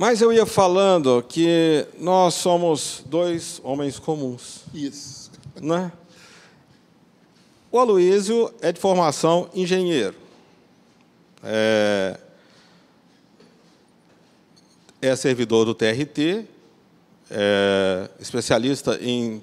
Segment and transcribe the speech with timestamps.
[0.00, 4.60] Mas eu ia falando que nós somos dois homens comuns.
[4.72, 5.28] Isso.
[5.60, 5.90] Né?
[7.68, 10.14] O Aloísio é de formação engenheiro.
[11.42, 12.16] É,
[15.02, 16.46] é servidor do TRT,
[17.28, 19.42] é especialista em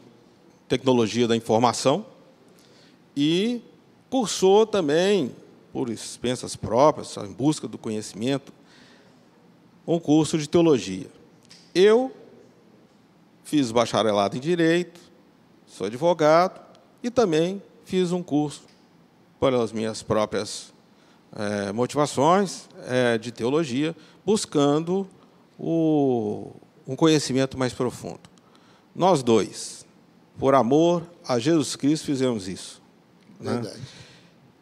[0.70, 2.06] tecnologia da informação
[3.14, 3.62] e
[4.10, 5.36] cursou também,
[5.74, 8.54] por expensas próprias, em busca do conhecimento,
[9.88, 11.08] um curso de teologia.
[11.74, 12.12] Eu
[13.44, 15.00] fiz bacharelado em Direito,
[15.68, 16.60] sou advogado
[17.04, 18.64] e também fiz um curso
[19.40, 20.74] pelas minhas próprias
[21.36, 23.96] é, motivações é, de teologia,
[24.26, 25.08] buscando
[25.60, 26.52] o,
[26.88, 28.22] um conhecimento mais profundo.
[28.96, 29.86] Nós dois,
[30.40, 32.82] por amor a Jesus Cristo, fizemos isso.
[33.40, 33.62] Né?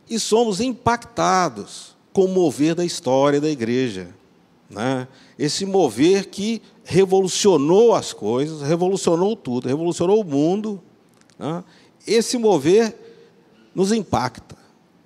[0.09, 4.09] E somos impactados com o mover da história da igreja.
[4.73, 5.07] Né?
[5.37, 10.81] Esse mover que revolucionou as coisas, revolucionou tudo, revolucionou o mundo.
[11.37, 11.63] Né?
[12.05, 12.95] Esse mover
[13.73, 14.57] nos impacta.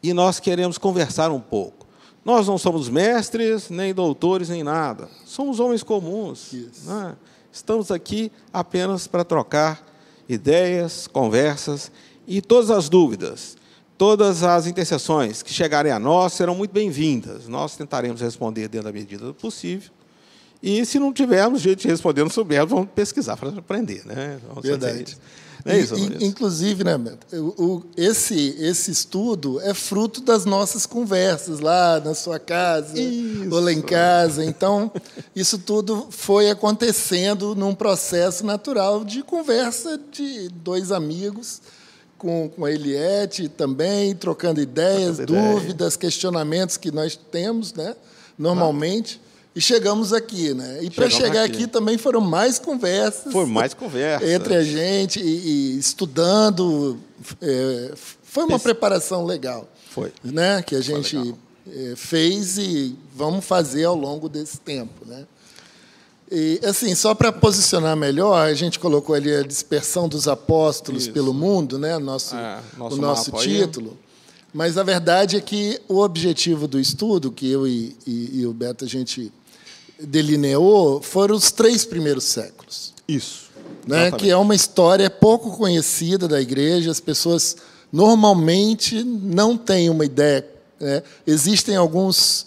[0.02, 1.86] E nós queremos conversar um pouco.
[2.24, 5.10] Nós não somos mestres, nem doutores, nem nada.
[5.26, 6.54] Somos homens comuns.
[6.86, 7.16] Né?
[7.52, 9.86] Estamos aqui apenas para trocar
[10.28, 11.92] ideias, conversas
[12.28, 13.56] e todas as dúvidas,
[13.98, 17.48] todas as intercessões que chegarem a nós serão muito bem-vindas.
[17.48, 19.92] Nós tentaremos responder dentro da medida do possível.
[20.62, 24.06] E se não tivermos jeito de responder, não soubermos, vamos pesquisar para aprender.
[24.06, 24.40] Né?
[24.48, 25.18] Vamos Verdade.
[25.66, 26.98] É isso, e, inclusive, né,
[27.34, 33.54] o, esse, esse estudo é fruto das nossas conversas lá na sua casa, isso.
[33.54, 34.46] ou lá em casa.
[34.46, 34.90] Então,
[35.36, 41.62] isso tudo foi acontecendo num processo natural de conversa de dois amigos,
[42.18, 47.96] com, com a Eliette também, trocando ideias, Trocando dúvidas, questionamentos que nós temos, né,
[48.38, 49.20] normalmente.
[49.56, 50.84] E chegamos aqui, né?
[50.84, 51.56] E para Chegamos chegar aqui.
[51.64, 54.24] aqui também foram mais conversas Foi mais conversa.
[54.32, 57.00] entre a gente e, e estudando.
[57.42, 60.12] é, foi uma Pes- preparação legal, Foi.
[60.24, 60.62] né?
[60.62, 61.38] Que a gente legal.
[61.74, 65.26] é, fez e vamos fazer ao longo desse tempo, né?
[66.30, 71.12] E assim, só para posicionar melhor, a gente colocou ali a dispersão dos apóstolos Isso.
[71.14, 71.98] pelo mundo, né?
[71.98, 73.60] Nosso, É, nosso o nosso mapa aí.
[73.60, 73.98] título.
[74.54, 78.54] Mas a verdade é que o objetivo do estudo, que eu e, e- e o
[78.54, 79.32] Beto a gente
[80.00, 83.48] delineou, foram os três primeiros séculos Isso.
[83.88, 86.92] né, que é uma história pouco conhecida da igreja.
[86.92, 87.56] As pessoas
[87.92, 90.46] normalmente não têm uma ideia.
[90.80, 91.02] né?
[91.26, 92.46] Existem alguns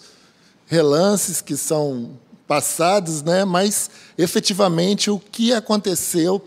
[0.67, 2.11] relances que são
[2.51, 6.45] passados, né, mas efetivamente o que aconteceu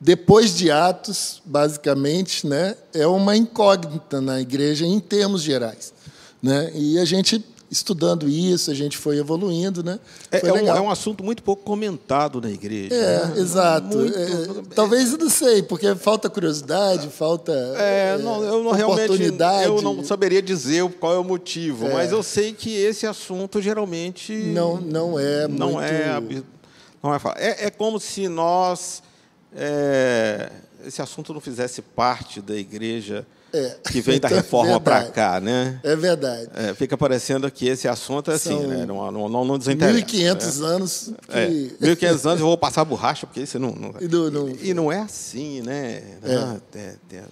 [0.00, 5.92] depois de Atos, basicamente, né, é uma incógnita na igreja em termos gerais.
[6.40, 6.70] Né?
[6.72, 10.00] E a gente estudando isso, a gente foi evoluindo, né?
[10.30, 10.76] É, Foi é um, legal.
[10.76, 12.92] é um assunto muito pouco comentado na igreja.
[12.94, 13.34] É, né?
[13.38, 13.96] exato.
[13.96, 19.04] Muito- É, talvez eu não sei, porque falta curiosidade, falta É, não, eu não realmente
[19.04, 19.64] oportunidade.
[19.66, 21.92] eu não saberia dizer qual é o motivo, É.
[21.94, 25.84] mas eu sei que esse assunto geralmente Não, não é não muito...
[25.84, 26.20] é
[27.02, 29.00] não é, é é como se nós
[29.56, 30.50] é,
[30.86, 33.76] esse assunto não fizesse parte da igreja É.
[33.90, 35.80] que vem da Então, reforma para cá, né?
[35.82, 36.48] É verdade.
[36.54, 38.86] É, fica parecendo que esse assunto é assim, São né?
[38.86, 39.98] Não, não, não, não desinteressa.
[40.06, 41.36] 1.500 anos que...
[41.38, 43.72] É, 1.500 anos eu vou passar borracha, porque isso não.
[43.72, 43.94] não...
[44.00, 46.02] E do- não- E não é assim, né?
[46.24, 47.22] Ah, é, é,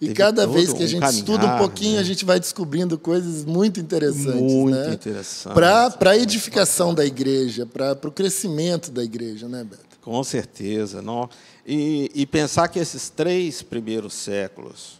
[0.00, 2.00] E cada vez que a um gente estuda um caminhar, pouquinho, né?
[2.00, 4.40] a gente vai descobrindo coisas muito interessantes.
[4.52, 4.92] Muito né?
[4.94, 5.52] interessante.
[5.52, 9.82] Para a edificação da igreja, para o crescimento da igreja, né, Beto?
[10.00, 11.02] Com certeza.
[11.02, 11.28] Não.
[11.66, 14.99] E, e pensar que esses três primeiros séculos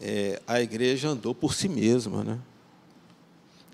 [0.00, 2.38] é, a igreja andou por si mesma, né?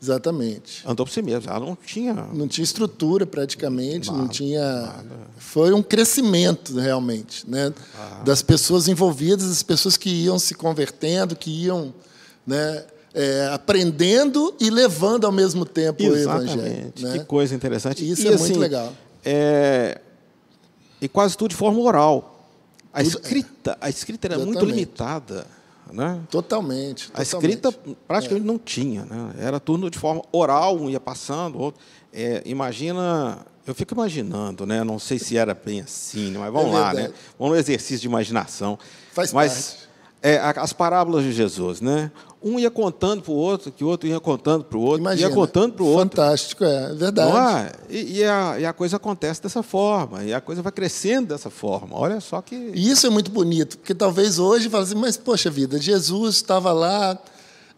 [0.01, 0.83] Exatamente.
[0.85, 1.51] Andou por si mesma.
[1.53, 2.13] Ela não tinha.
[2.13, 4.95] Não tinha estrutura praticamente, não Nada, tinha.
[5.37, 7.73] Foi um crescimento realmente, né?
[7.97, 8.23] Ah.
[8.25, 11.95] Das pessoas envolvidas, das pessoas que iam se convertendo, que iam,
[12.45, 12.85] né?
[13.15, 16.61] é, aprendendo e levando ao mesmo tempo o evangelho.
[16.63, 17.05] Exatamente.
[17.05, 17.19] Né?
[17.19, 18.09] Que coisa interessante.
[18.11, 18.93] Isso E, é muito assim, legal.
[19.25, 20.01] é,
[21.01, 22.31] e quase tudo de forma oral.
[22.93, 24.75] A Tudo- escrita, a escrita era muito Exatamente.
[24.75, 25.47] limitada.
[25.93, 26.21] Né?
[26.31, 27.11] Totalmente.
[27.15, 27.57] A totalmente.
[27.57, 29.35] escrita praticamente não tinha, né?
[29.39, 31.81] Era tudo de forma oral, um ia passando, outro.
[32.13, 34.83] É, imagina, eu fico imaginando, né?
[34.83, 37.13] Não sei se era bem assim, mas vamos É lá, né?
[37.39, 38.79] Vamos no exercício de imaginação.
[39.13, 39.89] Faz mas parte.
[40.23, 42.11] é, as parábolas de Jesus, né?
[42.45, 45.29] Um ia contando para o outro, que o outro ia contando para o outro, Imagina.
[45.29, 46.17] ia contando para o outro.
[46.17, 47.33] Fantástico, é verdade.
[47.33, 47.73] Não é?
[47.89, 51.51] E, e a, e a coisa acontece dessa forma, e a coisa vai crescendo dessa
[51.51, 51.97] forma.
[51.99, 52.55] Olha só que.
[52.75, 56.73] E isso é muito bonito, porque talvez hoje fale assim, mas poxa vida, Jesus estava
[56.73, 57.19] lá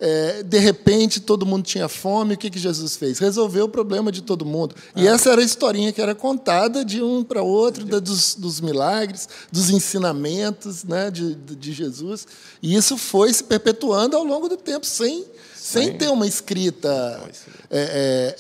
[0.00, 2.35] É, de repente, todo mundo tinha fome.
[2.35, 3.19] O que, que Jesus fez?
[3.19, 4.75] Resolveu o problema de todo mundo.
[4.96, 8.61] E essa era a historinha que era contada de um para outro, da, dos, dos,
[8.61, 12.26] milagres, dos ensinamentos né, de, de Jesus.
[12.62, 15.25] E isso foi se perpetuando ao longo do tempo, sem
[15.64, 17.23] sem ter uma escrita
[17.70, 18.37] é, é,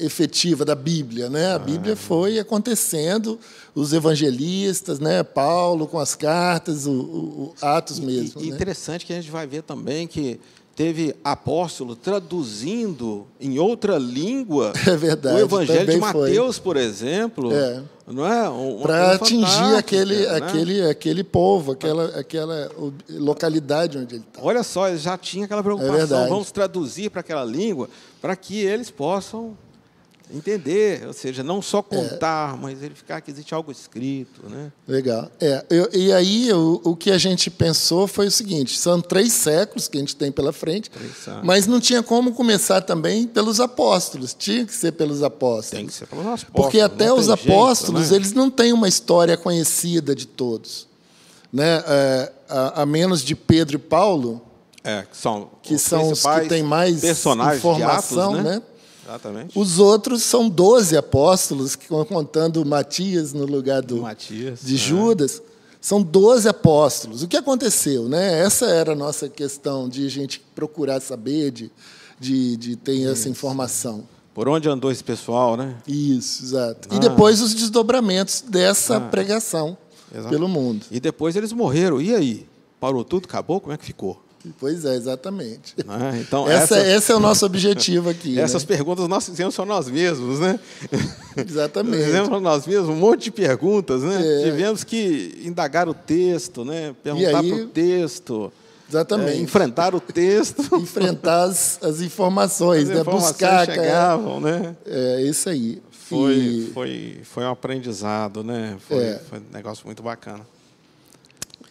[0.00, 1.30] é, efetiva da Bíblia.
[1.30, 1.46] Né?
[1.46, 1.58] A ah.
[1.58, 3.40] Bíblia foi acontecendo,
[3.74, 5.22] os evangelistas, né?
[5.22, 8.42] Paulo com as cartas, o, o Atos mesmo.
[8.42, 8.54] E, né?
[8.54, 10.38] interessante que a gente vai ver também que
[10.78, 16.62] teve apóstolo traduzindo em outra língua é verdade, o Evangelho de Mateus, foi.
[16.62, 17.82] por exemplo, é.
[18.06, 18.80] não é?
[18.80, 20.36] Para atingir aquele, né?
[20.36, 22.70] aquele, aquele povo, aquela, aquela
[23.10, 24.40] localidade onde ele está.
[24.40, 27.90] Olha só, ele já tinha aquela preocupação, é vamos traduzir para aquela língua
[28.22, 29.56] para que eles possam
[30.30, 32.56] entender, ou seja, não só contar, é.
[32.56, 34.48] mas verificar que existe algo escrito.
[34.48, 34.70] Né?
[34.86, 35.30] Legal.
[35.40, 39.32] É, eu, e aí o, o que a gente pensou foi o seguinte: são três
[39.32, 40.90] séculos que a gente tem pela frente,
[41.42, 45.70] mas não tinha como começar também pelos apóstolos, tinha que ser pelos apóstolos.
[45.70, 46.54] Tem que ser pelos apóstolos.
[46.54, 48.16] Porque até os apóstolos, jeito, né?
[48.16, 50.86] eles não têm uma história conhecida de todos.
[51.52, 51.82] Né?
[51.86, 54.42] É, a, a menos de Pedro e Paulo,
[54.84, 58.42] é, que são, que os, são os que têm mais informação, Atos, né?
[58.42, 58.62] né?
[59.08, 59.58] Exatamente.
[59.58, 61.76] Os outros são 12 apóstolos,
[62.08, 64.78] contando Matias no lugar do, Matias, de é.
[64.78, 65.42] Judas.
[65.80, 67.22] São 12 apóstolos.
[67.22, 68.08] O que aconteceu?
[68.08, 68.40] Né?
[68.40, 71.70] Essa era a nossa questão de a gente procurar saber, de,
[72.20, 73.08] de, de ter Isso.
[73.08, 74.06] essa informação.
[74.34, 75.76] Por onde andou esse pessoal, né?
[75.86, 76.88] Isso, exato.
[76.90, 76.96] Ah.
[76.96, 79.00] E depois os desdobramentos dessa ah.
[79.00, 79.78] pregação
[80.12, 80.28] exato.
[80.28, 80.84] pelo mundo.
[80.90, 82.00] E depois eles morreram.
[82.00, 82.46] E aí?
[82.78, 83.24] Parou tudo?
[83.24, 83.60] Acabou?
[83.60, 84.20] Como é que ficou?
[84.58, 85.74] Pois é, exatamente.
[85.78, 88.34] É, então, essa, essa, esse é o nosso objetivo aqui.
[88.34, 88.42] Né?
[88.42, 88.68] Essas né?
[88.68, 90.58] perguntas nós fizemos só nós mesmos, né?
[91.36, 92.04] Exatamente.
[92.04, 94.20] Fizemos para nós mesmos um monte de perguntas, né?
[94.20, 94.44] É.
[94.44, 96.94] Tivemos que indagar o texto, né?
[97.02, 98.52] Perguntar para o texto.
[98.88, 99.38] Exatamente.
[99.38, 100.62] É, enfrentar o texto.
[100.76, 103.00] enfrentar as, as informações, as né?
[103.00, 103.66] Informações buscar.
[103.66, 104.76] chegavam, né?
[104.86, 105.82] É isso aí.
[105.90, 106.70] Foi, e...
[106.72, 108.76] foi, foi um aprendizado, né?
[108.88, 109.20] Foi, é.
[109.28, 110.40] foi um negócio muito bacana.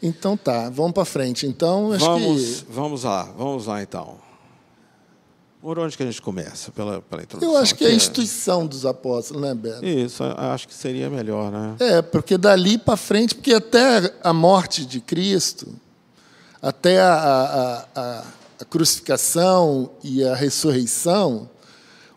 [0.01, 1.45] Então tá, vamos para frente.
[1.47, 2.71] Então, vamos, que...
[2.71, 4.15] vamos lá, vamos lá então.
[5.61, 6.71] Por onde que a gente começa?
[6.71, 7.53] Pela, pela introdução?
[7.53, 9.83] Eu acho que é a instituição dos apóstolos, né, Beto?
[9.83, 11.75] Isso, acho que seria melhor, né?
[11.79, 15.67] É, porque dali para frente, porque até a morte de Cristo,
[16.61, 18.23] até a, a, a,
[18.61, 21.49] a crucificação e a ressurreição,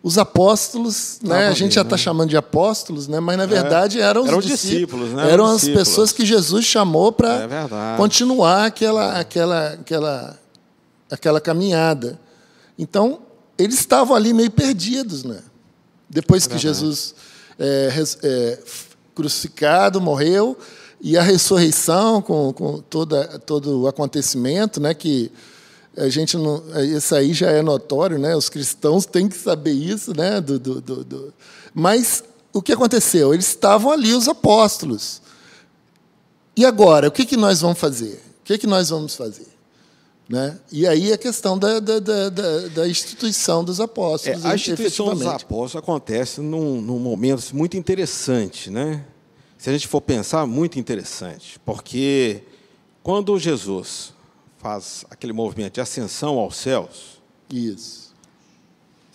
[0.03, 1.49] os apóstolos, né?
[1.49, 2.03] a gente já está né?
[2.03, 3.21] chamando de apóstolos, né?
[3.21, 3.47] mas na é.
[3.47, 5.31] verdade eram os eram discípulos, discípulos né?
[5.31, 5.89] eram, as discípulos.
[5.89, 10.39] pessoas que Jesus chamou para é continuar aquela, aquela, aquela,
[11.11, 12.19] aquela caminhada.
[12.79, 13.21] Então
[13.59, 15.39] eles estavam ali meio perdidos, né?
[16.09, 17.15] Depois é que Jesus
[17.59, 17.93] é,
[18.23, 18.59] é,
[19.15, 20.57] crucificado, morreu
[20.99, 24.95] e a ressurreição com, com toda, todo o acontecimento, né?
[24.95, 25.31] Que
[25.97, 28.35] a gente não, isso aí já é notório, né?
[28.37, 30.41] Os cristãos têm que saber isso, né?
[30.41, 31.35] Do, do, do, do.
[31.75, 32.23] Mas
[32.53, 33.35] o que aconteceu?
[33.35, 35.21] Eles estavam ali, os apóstolos.
[36.57, 38.23] E agora, o que, que nós vamos fazer?
[38.41, 39.49] O que, que nós vamos fazer?
[40.29, 40.57] Né?
[40.71, 42.29] E aí a questão da, da, da,
[42.69, 44.45] da instituição dos apóstolos.
[44.45, 49.05] É, a instituição dos apóstolos acontece num, num momento muito interessante, né?
[49.59, 52.43] Se a gente for pensar, muito interessante, porque
[53.03, 54.15] quando Jesus
[54.61, 57.21] faz aquele movimento de ascensão aos céus.
[57.51, 58.15] Isso.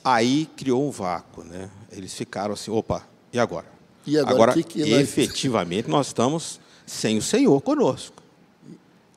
[0.03, 1.69] Aí criou um vácuo, né?
[1.91, 3.67] Eles ficaram assim, opa, e agora?
[4.05, 8.21] E agora, agora que que efetivamente nós estamos sem o Senhor conosco.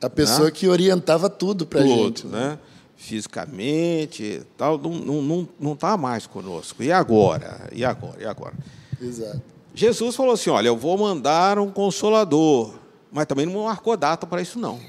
[0.01, 0.51] A pessoa né?
[0.51, 2.27] que orientava tudo para a gente.
[2.27, 2.51] Né?
[2.51, 2.59] né?
[2.97, 6.83] Fisicamente, tal, não está não, não tá mais conosco.
[6.83, 7.69] E agora?
[7.73, 8.23] E agora?
[8.23, 8.55] E agora?
[9.01, 9.43] Exato.
[9.75, 12.75] Jesus falou assim: olha, eu vou mandar um consolador,
[13.11, 14.81] mas também não marcou data para isso, não.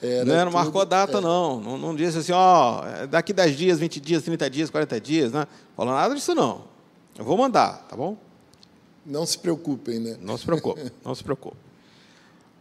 [0.00, 0.44] Era né?
[0.44, 1.20] Não marcou data, é.
[1.20, 1.60] não.
[1.60, 1.78] não.
[1.78, 5.46] Não disse assim, ó, daqui 10 dias, 20 dias, 30 dias, 40 dias, né?
[5.76, 6.64] Falou nada disso, não.
[7.18, 8.16] Eu vou mandar, tá bom?
[9.04, 10.18] Não se preocupem, né?
[10.20, 11.56] Não se preocupe, não se preocupe.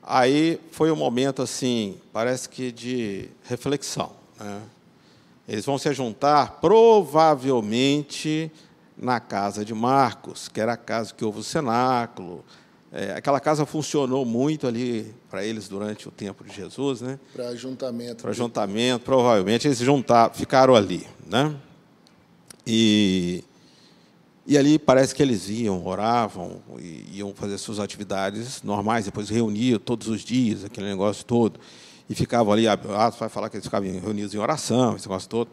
[0.01, 4.11] Aí foi um momento, assim, parece que de reflexão.
[4.39, 4.61] Né?
[5.47, 8.51] Eles vão se juntar, provavelmente,
[8.95, 12.45] na casa de Marcos, que era a casa que houve o cenáculo,
[12.97, 17.19] é, aquela casa funcionou muito ali para eles durante o tempo de Jesus, né?
[17.33, 18.21] Para ajuntamento.
[18.21, 21.53] Para ajuntamento, provavelmente eles juntaram, ficaram ali, né?
[22.65, 23.43] E,
[24.47, 26.61] e ali parece que eles iam, oravam,
[27.11, 31.59] iam fazer suas atividades normais, depois reuniam todos os dias, aquele negócio todo,
[32.09, 32.77] e ficavam ali, ah,
[33.19, 35.49] vai falar que eles ficavam reunidos em oração, esse negócio todo.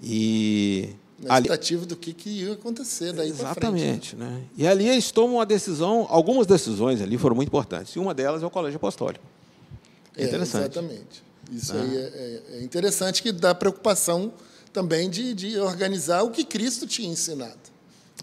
[0.00, 3.66] E na expectativa do que, que ia acontecer daí para frente.
[3.70, 3.86] Né?
[3.86, 4.16] Exatamente.
[4.16, 4.42] Né?
[4.56, 7.94] E ali eles tomam uma decisão, algumas decisões ali foram muito importantes.
[7.94, 9.24] E uma delas é o colégio apostólico.
[10.16, 10.78] É, interessante.
[10.78, 11.22] Exatamente.
[11.52, 14.32] Isso aí é, é interessante que dá preocupação
[14.72, 17.58] também de, de organizar o que Cristo tinha ensinado.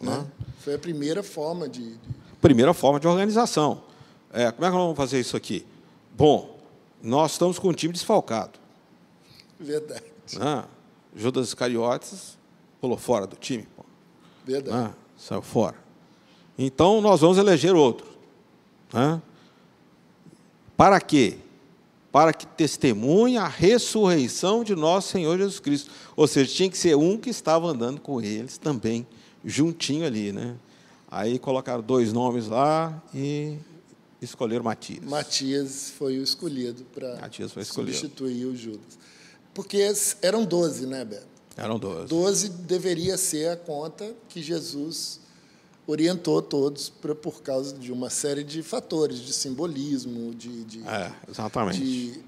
[0.01, 0.25] Né?
[0.59, 1.99] Foi a primeira forma de, de...
[2.41, 3.83] Primeira forma de organização.
[4.31, 5.65] É, como é que nós vamos fazer isso aqui?
[6.15, 6.57] Bom,
[7.01, 8.59] nós estamos com um time desfalcado.
[9.59, 10.03] Verdade.
[10.33, 10.63] Né?
[11.15, 12.36] Judas Iscariotes
[12.79, 13.67] pulou fora do time.
[13.75, 13.83] Pô.
[14.45, 14.77] Verdade.
[14.77, 14.93] Né?
[15.17, 15.75] Saiu fora.
[16.57, 18.07] Então, nós vamos eleger outro.
[18.93, 19.21] Né?
[20.75, 21.37] Para quê?
[22.11, 25.91] Para que testemunhe a ressurreição de nosso Senhor Jesus Cristo.
[26.15, 29.05] Ou seja, tinha que ser um que estava andando com eles também,
[29.43, 30.31] juntinho ali.
[30.31, 30.55] Né?
[31.09, 33.57] Aí colocaram dois nomes lá e
[34.21, 35.03] escolheram Matias.
[35.03, 37.29] Matias foi o escolhido para
[37.65, 38.97] substituir o Judas.
[39.53, 39.91] Porque
[40.21, 41.36] eram doze, né, Beto?
[41.57, 42.07] Eram doze.
[42.07, 45.19] Doze deveria ser a conta que Jesus
[45.87, 51.11] orientou todos pra, por causa de uma série de fatores, de simbolismo, de, de, É,
[51.29, 51.79] exatamente.
[51.79, 52.19] de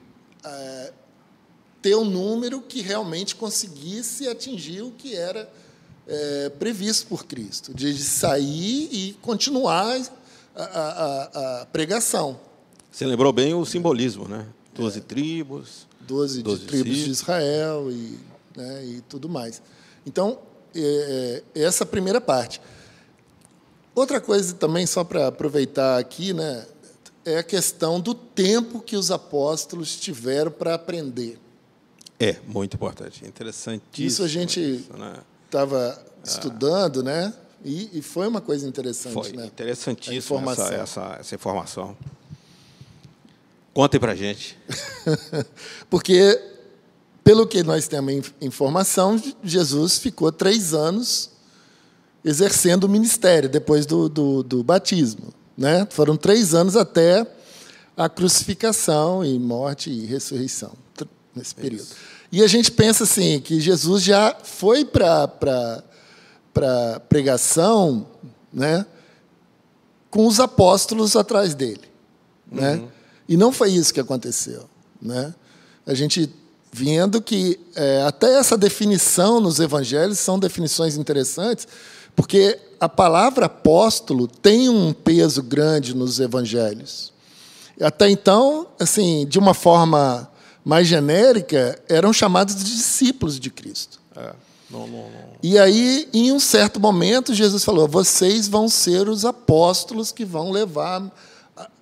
[0.43, 0.93] é,
[1.81, 5.51] ter um número que realmente conseguisse atingir o que era
[6.07, 10.01] é, previsto por Cristo, de sair e continuar
[10.55, 12.39] a, a- a- pregação.
[12.91, 14.47] Você lembrou bem o simbolismo, né?
[14.73, 15.87] Doze tribos.
[16.01, 17.11] Doze, tribos de.
[17.11, 18.17] Israel e,
[18.59, 19.61] né, e tudo mais.
[20.05, 20.39] Então,
[20.75, 22.61] é, é, essa primeira parte.
[23.95, 26.65] Outra coisa também, só para aproveitar aqui, né,
[27.25, 31.39] é a questão do tempo que os apóstolos tiveram para aprender.
[32.19, 33.25] É, muito importante.
[33.25, 34.07] Interessantíssimo.
[34.07, 35.13] Isso a gente isso, né?
[35.45, 37.33] estava estudando, né?
[37.63, 39.45] E, e foi uma coisa interessante, Foi né?
[39.45, 41.95] Interessantíssima essa, essa, essa informação.
[43.73, 44.57] Contem para gente.
[45.89, 46.37] Porque,
[47.29, 51.29] pelo que nós temos in- informação, Jesus ficou três anos
[52.25, 55.31] exercendo o ministério depois do, do, do batismo.
[55.55, 55.87] Né?
[55.91, 57.31] Foram três anos até
[57.95, 60.71] a crucificação e morte e ressurreição,
[61.35, 61.85] nesse período.
[62.31, 65.31] E a gente pensa assim, que Jesus já foi para
[66.55, 68.07] a pregação
[68.51, 68.87] né?
[70.09, 71.83] com os apóstolos atrás dele.
[72.51, 72.81] Né?
[73.27, 74.67] E não foi isso que aconteceu.
[74.99, 75.31] Né?
[75.85, 76.38] A gente
[76.71, 81.67] vendo que é, até essa definição nos evangelhos são definições interessantes,
[82.15, 87.11] porque a palavra apóstolo tem um peso grande nos evangelhos.
[87.81, 90.29] Até então, assim, de uma forma
[90.63, 93.99] mais genérica, eram chamados de discípulos de Cristo.
[94.15, 94.33] É,
[94.69, 95.29] não, não, não.
[95.41, 100.51] E aí, em um certo momento, Jesus falou: vocês vão ser os apóstolos que vão
[100.51, 101.09] levar,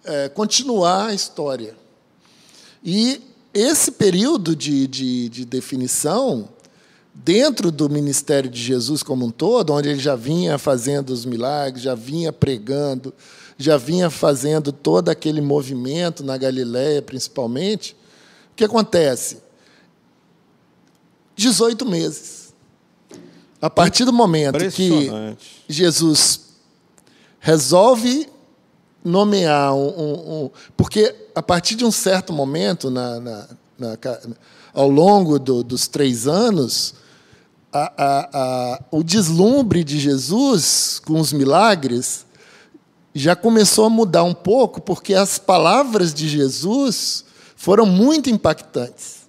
[0.05, 1.75] é, continuar a história.
[2.83, 3.21] E
[3.59, 6.49] esse período de, de, de definição,
[7.13, 11.83] dentro do ministério de Jesus como um todo, onde ele já vinha fazendo os milagres,
[11.83, 13.13] já vinha pregando,
[13.57, 17.95] já vinha fazendo todo aquele movimento na Galiléia, principalmente,
[18.51, 19.39] o que acontece?
[21.35, 22.53] 18 meses.
[23.59, 25.09] A partir do momento que.
[25.67, 26.47] Jesus
[27.39, 28.27] resolve
[29.07, 33.47] nomear um, um- um- porque a partir de um certo momento na, na-
[33.79, 33.97] na
[34.73, 36.93] ao longo do- dos três anos
[37.71, 42.25] a- a- a- o deslumbre de Jesus com os milagres
[43.13, 47.23] já começou a mudar um pouco porque as palavras de Jesus
[47.55, 49.27] foram muito impactantes.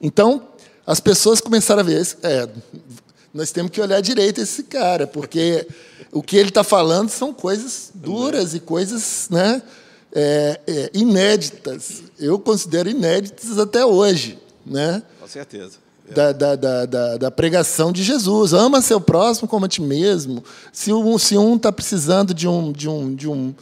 [0.00, 0.42] Então,
[0.86, 2.48] as pessoas começaram a ver, é,
[3.34, 5.66] nós temos que olhar direito esse cara, porque
[6.12, 9.60] o que ele está falando são coisas duras e coisas né,
[10.14, 12.04] é, é, inéditas.
[12.16, 15.02] Eu considero inéditas até hoje, né?
[15.20, 15.82] Com certeza.
[16.14, 18.52] Da, da, da, da, da pregação de Jesus.
[18.52, 20.44] Ama seu próximo como a ti mesmo.
[20.70, 23.54] Se um se um está precisando de um de um de um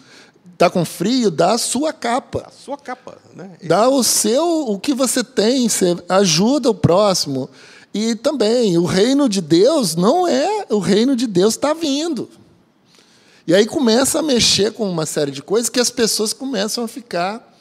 [0.53, 2.45] está com frio, dá a sua capa.
[2.47, 3.53] A sua capa, né?
[3.63, 7.49] Dá o seu, o que você tem, você ajuda o próximo.
[7.95, 12.29] E também, o reino de Deus não é, o reino de Deus está vindo.
[13.47, 16.89] E aí começa a mexer com uma série de coisas que as pessoas começam a
[16.89, 17.53] ficar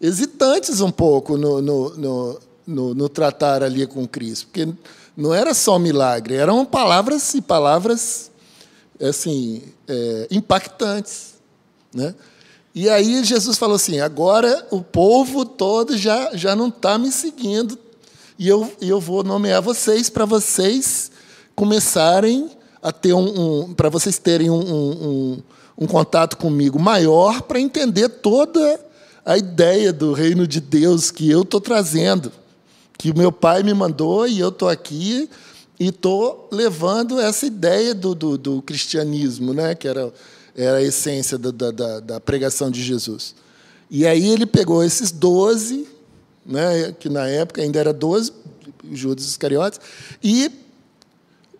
[0.00, 4.46] hesitantes um pouco no, no, no, no, no tratar ali com Cristo.
[4.46, 4.68] Porque
[5.16, 8.30] não era só milagre, eram palavras e palavras
[9.00, 11.34] assim, é, impactantes.
[11.94, 12.14] Né?
[12.74, 17.78] E aí Jesus falou assim: agora o povo todo já, já não está me seguindo,
[18.40, 21.10] e eu, eu vou nomear vocês para vocês
[21.54, 22.50] começarem
[22.82, 23.66] a ter um.
[23.66, 25.42] um para vocês terem um, um,
[25.76, 28.80] um, contato comigo maior para entender toda
[29.26, 32.32] a ideia do reino de Deus que eu estou trazendo,
[32.96, 35.28] que o meu pai me mandou e eu estou aqui
[35.78, 39.74] e estou levando essa ideia do, do, do cristianismo, né?
[39.74, 40.10] que era
[40.56, 43.34] era a essência da, da, da pregação de Jesus.
[43.90, 45.86] E aí ele pegou esses doze,
[46.50, 48.32] né, que na época ainda era 12,
[48.92, 49.80] Judas Iscariotes,
[50.22, 50.50] e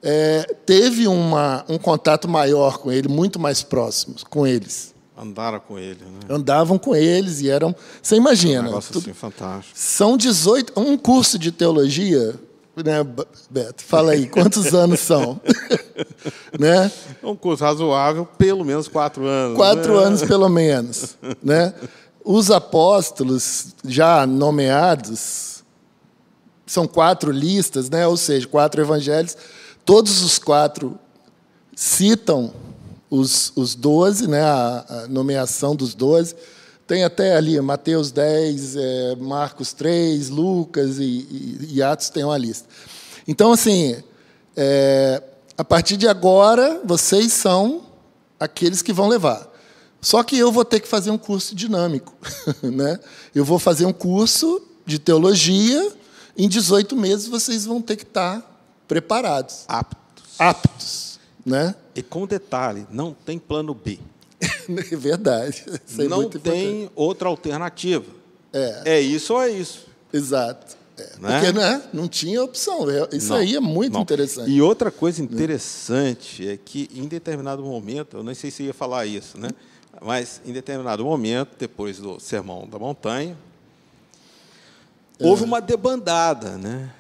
[0.02, 4.94] é, teve uma, um contato maior com ele, muito mais próximo com eles.
[5.16, 6.34] Andaram com ele, né?
[6.34, 7.76] Andavam com eles e eram.
[8.02, 8.62] Você imagina.
[8.62, 9.78] Um negócio tudo- assim, fantástico.
[9.78, 10.72] são 18.
[10.80, 12.34] Um curso de teologia,
[12.74, 13.04] né,
[13.50, 13.84] Beto?
[13.84, 15.38] Fala aí, quantos anos são?
[16.58, 16.90] né?
[17.22, 19.58] Um curso razoável, pelo menos quatro anos.
[19.58, 20.06] Quatro né?
[20.06, 21.18] anos, pelo menos.
[21.42, 21.74] Né?
[22.24, 25.64] Os apóstolos já nomeados
[26.66, 28.06] são quatro listas, né?
[28.06, 29.36] ou seja, quatro evangelhos.
[29.84, 30.98] Todos os quatro
[31.74, 32.52] citam
[33.08, 34.42] os, os 12, né?
[34.42, 36.36] a, a nomeação dos doze.
[36.86, 42.36] Tem até ali Mateus 10, eh, Marcos 3, Lucas e, e, e Atos tem uma
[42.36, 42.68] lista.
[43.28, 43.96] Então, assim,
[44.56, 45.22] é,
[45.56, 47.82] a partir de agora, vocês são
[48.40, 49.49] aqueles que vão levar.
[50.00, 52.14] Só que eu vou ter que fazer um curso dinâmico.
[52.62, 52.98] Né?
[53.34, 55.92] Eu vou fazer um curso de teologia.
[56.36, 58.46] Em 18 meses, vocês vão ter que estar
[58.88, 60.34] preparados, Aptos.
[60.38, 61.20] aptos.
[61.44, 61.74] Né?
[61.94, 63.98] E com detalhe, não tem plano B.
[64.92, 65.64] É verdade.
[65.98, 66.62] É não muito importante.
[66.64, 68.06] tem outra alternativa.
[68.52, 68.82] É.
[68.96, 69.86] É isso ou é isso.
[70.12, 70.76] Exato.
[70.96, 71.40] É, Né?
[71.40, 72.86] Porque né, não tinha opção.
[73.12, 74.02] Isso Não, aí é muito não.
[74.02, 74.50] interessante.
[74.50, 79.06] E outra coisa interessante é que, em determinado momento, eu não sei se ia falar
[79.06, 79.48] isso, né?
[80.00, 83.36] Mas em determinado momento, depois do Sermão da Montanha,
[85.20, 86.90] houve uma debandada, né?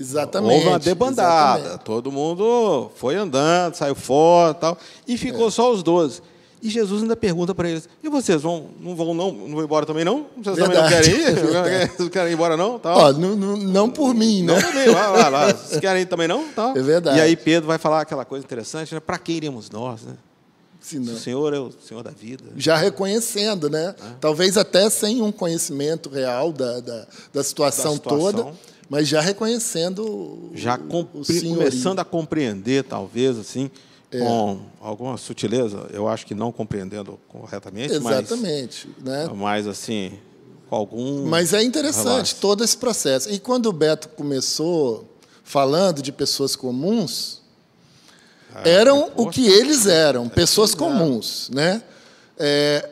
[0.00, 0.54] Exatamente.
[0.54, 1.58] Houve uma debandada.
[1.60, 1.84] exatamente.
[1.84, 5.50] Todo mundo foi andando, saiu fora tal, e ficou É.
[5.50, 6.22] só os doze.
[6.60, 9.86] E Jesus ainda pergunta para eles: e vocês vão, não vão não, não vão embora
[9.86, 10.26] também não?
[10.42, 11.34] Vocês também não Verdade, querem ir?
[11.34, 11.92] verdade.
[11.98, 12.78] Não querem ir embora não?
[12.80, 12.98] Tal.
[12.98, 14.54] Ó, não, não, não por mim, né?
[14.54, 15.52] Não vai, vai lá.
[15.52, 16.48] Vocês querem ir também não?
[16.48, 16.76] Tal.
[16.76, 17.18] É verdade.
[17.18, 19.00] E aí Pedro vai falar aquela coisa interessante, né?
[19.00, 20.14] Para que iremos nós, né?
[20.88, 21.12] Se Se não.
[21.14, 22.44] o Senhor é o Senhor da vida.
[22.56, 23.94] Já reconhecendo, né?
[24.00, 24.04] É.
[24.20, 28.32] Talvez até sem um conhecimento real da, da, da situação, Da situação.
[28.32, 28.52] toda,
[28.88, 31.56] mas já reconhecendo Já compre- o senhorio.
[31.56, 33.70] começando a compreender, talvez, assim,
[34.10, 34.18] É.
[34.20, 38.88] com alguma sutileza, eu acho que não compreendendo corretamente, Exatamente.
[39.04, 39.26] Né?
[39.28, 40.12] mas, mas assim,
[40.70, 41.26] com algum.
[41.26, 42.36] Mas é interessante relaxo.
[42.40, 43.30] todo esse processo.
[43.30, 45.04] E quando o Beto começou
[45.44, 47.42] falando de pessoas comuns,
[48.64, 51.50] eram o que eles eram, pessoas comuns.
[51.52, 51.82] Né?
[52.38, 52.88] É,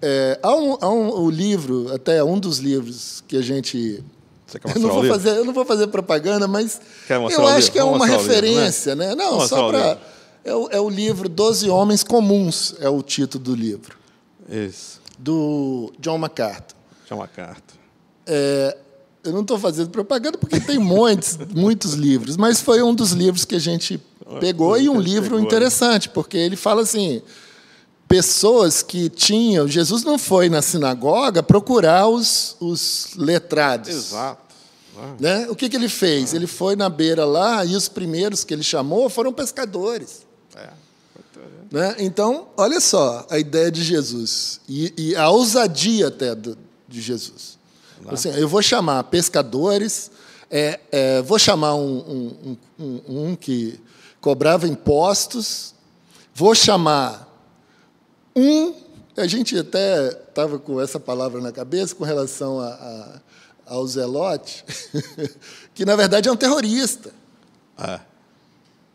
[0.00, 4.02] é, há um, há um o livro, até um dos livros que a gente.
[4.46, 7.78] Você quer Eu não, vou fazer, eu não vou fazer propaganda, mas eu acho que
[7.78, 8.34] é uma mostrar o livro, né?
[8.34, 8.94] referência.
[8.94, 9.14] Né?
[9.14, 9.98] Não, Vamos só para.
[10.44, 13.98] É o, é o livro Doze Homens Comuns, é o título do livro,
[14.48, 15.00] Isso.
[15.18, 16.76] do John MacArthur.
[17.10, 17.74] A carta.
[18.26, 18.76] É,
[19.24, 23.44] eu não estou fazendo propaganda porque tem muitos, muitos livros, mas foi um dos livros
[23.44, 24.00] que a gente
[24.40, 25.44] pegou e um livro pegou, né?
[25.44, 27.22] interessante, porque ele fala assim:
[28.08, 29.68] pessoas que tinham.
[29.68, 33.88] Jesus não foi na sinagoga procurar os, os letrados.
[33.88, 34.54] Exato.
[35.20, 35.40] né?
[35.40, 35.46] Né?
[35.48, 36.32] O que, que ele fez?
[36.32, 40.26] Ele foi na beira lá e os primeiros que ele chamou foram pescadores.
[40.56, 40.70] É.
[41.70, 41.96] Né?
[41.98, 46.56] Então, olha só a ideia de Jesus e, e a ousadia até do,
[46.88, 47.58] de Jesus.
[48.06, 50.10] Assim, eu vou chamar pescadores,
[50.50, 51.98] é, é, vou chamar um,
[52.48, 53.78] um, um, um que
[54.20, 55.74] cobrava impostos,
[56.34, 57.26] vou chamar
[58.34, 58.74] um.
[59.16, 63.20] A gente até estava com essa palavra na cabeça com relação a, a,
[63.74, 64.64] ao Zelote,
[65.74, 67.10] que na verdade é um terrorista.
[67.76, 68.00] É.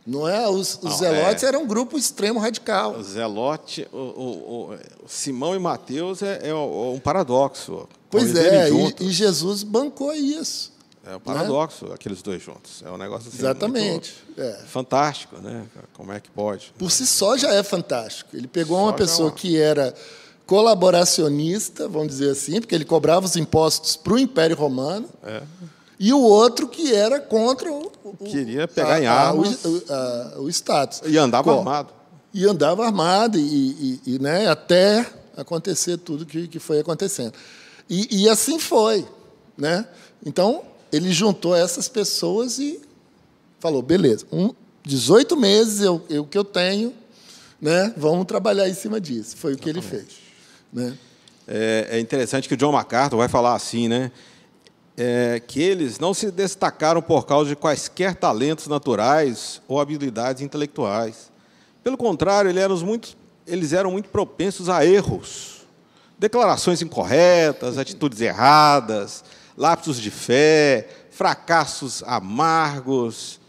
[0.06, 0.48] Não é?
[0.50, 1.48] Os, os Não, Zelotes é.
[1.48, 2.98] eram um grupo extremo radical.
[2.98, 7.88] O Zelote, o, o- o- Simão e Mateus é, é um paradoxo.
[8.10, 10.73] Pois é, e, e Jesus bancou isso.
[11.06, 12.82] É um paradoxo, aqueles dois juntos.
[12.86, 13.38] É um negócio assim.
[13.40, 14.14] Exatamente.
[14.38, 14.54] É.
[14.68, 15.66] Fantástico, né?
[15.94, 16.74] Como é que pode?
[16.78, 18.36] Por si só já é fantástico.
[18.36, 19.94] Ele pegou Só uma já pessoa é uma- que era
[20.46, 25.42] colaboracionista, vamos dizer assim, porque ele cobrava os impostos para o Império Romano, É.
[26.00, 27.92] e o outro que era contra o.
[28.04, 29.64] o- Queria pegar em a- a- armas.
[29.66, 31.02] O, a- o status.
[31.06, 31.94] E andava Co- armado.
[32.34, 35.06] E andava armado, e, e- e, né, até
[35.38, 37.34] acontecer tudo que, que foi acontecendo.
[37.90, 39.06] E, e assim foi.
[39.58, 39.86] Né?
[40.26, 40.64] Então,
[40.94, 42.80] ele juntou essas pessoas e
[43.60, 44.54] falou: beleza, um,
[44.86, 46.94] 18 meses eu, eu que eu tenho,
[47.60, 49.36] né, vamos trabalhar em cima disso.
[49.36, 50.06] Foi o que ele fez.
[50.72, 50.96] Né?
[51.48, 54.12] É, é interessante que o John MacArthur vai falar assim, né?
[54.96, 61.32] É, que eles não se destacaram por causa de quaisquer talentos naturais ou habilidades intelectuais.
[61.84, 65.66] Pelo contrário, eles eram muito, eles eram muito propensos a erros,
[66.20, 69.24] declarações incorretas, atitudes erradas,
[69.58, 73.40] lapsos de fé, fracassos amargos.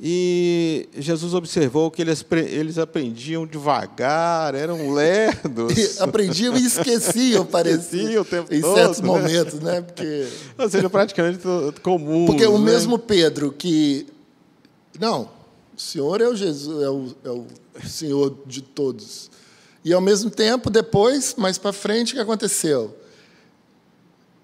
[0.00, 6.00] E Jesus observou que eles, eles aprendiam devagar, eram lerdos.
[6.00, 9.06] Aprendiam e esqueciam, parecia, Esqueciam o tempo em todo, certos né?
[9.06, 9.80] momentos, né?
[9.80, 11.40] Porque, Ou seja, praticamente
[11.82, 12.26] comum.
[12.26, 12.70] porque o né?
[12.70, 14.06] mesmo Pedro que.
[15.00, 15.28] Não,
[15.76, 17.46] o Senhor é o Jesus, é o, é o
[17.84, 19.30] Senhor de todos.
[19.84, 22.94] E ao mesmo tempo, depois, mais para frente, o que aconteceu?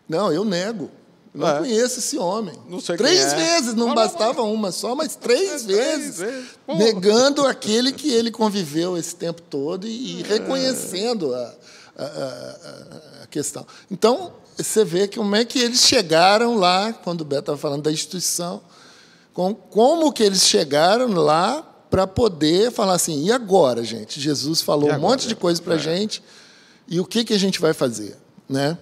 [0.08, 0.90] Não, eu nego.
[1.34, 1.58] Eu Não É.
[1.58, 2.54] conheço esse homem.
[2.68, 3.36] Não três é.
[3.36, 6.18] vezes, não Não, não, bastava uma só, mas três Três vezes.
[6.18, 6.48] vezes.
[6.68, 11.54] Negando aquele que ele conviveu esse tempo todo e, e reconhecendo a,
[11.98, 13.66] a- a- a questão.
[13.90, 17.90] Então, você vê como é que eles chegaram lá, quando o Beto estava falando da
[17.90, 18.60] instituição,
[19.32, 24.20] com, como que eles chegaram lá para poder falar assim, e agora, gente?
[24.20, 25.10] Jesus falou E um agora?
[25.10, 25.80] monte de coisa para a É.
[25.80, 26.22] gente,
[26.86, 28.16] e o que, que a gente vai fazer?
[28.48, 28.78] Né?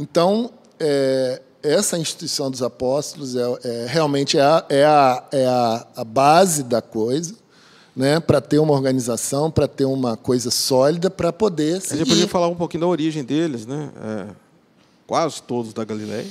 [0.00, 5.86] Então, é, essa instituição dos apóstolos é, é- realmente é, a, é, a, é a,
[5.96, 7.34] a base da coisa,
[7.94, 8.18] né?
[8.18, 12.06] para ter uma organização, para ter uma coisa sólida, para poder A gente seguir.
[12.08, 13.90] podia falar um pouquinho da origem deles, né?
[14.02, 14.26] É,
[15.06, 16.26] quase todos da Galileia.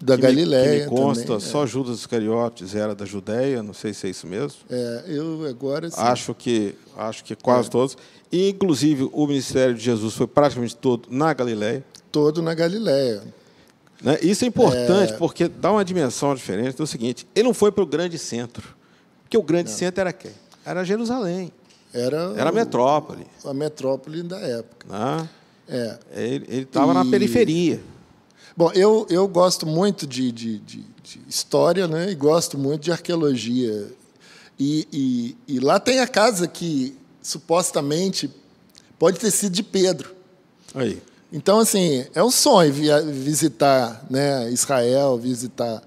[0.00, 3.74] da Que me- Galileia Que me consta, também, só Judas Iscariotes era da Judéia, não
[3.74, 4.58] sei se é isso mesmo.
[4.70, 5.96] É, É, eu agora sim.
[5.98, 7.70] Acho que acho que quase É.
[7.72, 7.96] todos.
[8.30, 11.82] E, inclusive, o ministério de Jesus foi praticamente todo na Galileia.
[12.14, 13.24] Todo na Galileia.
[14.00, 14.16] Né?
[14.22, 17.86] Isso é importante porque dá uma dimensão diferente do seguinte: ele não foi para o
[17.86, 18.62] grande centro.
[19.24, 20.30] Porque o grande centro era quem?
[20.64, 21.50] Era Jerusalém,
[21.92, 23.26] Era, era a o- metrópole.
[23.44, 24.86] a metrópole da época.
[24.88, 25.28] Né?
[25.68, 25.98] É.
[26.14, 27.80] Ele estava na E- periferia.
[28.56, 32.10] Bom, eu, eu gosto muito de, de, de- de história né?
[32.12, 33.88] e gosto muito de arqueologia.
[34.58, 38.30] E, e, e lá tem a casa que supostamente
[38.98, 40.14] pode ter sido de Pedro.
[40.74, 41.02] Aí.
[41.32, 45.82] Então, assim, é um sonho visitar né, Israel, visitar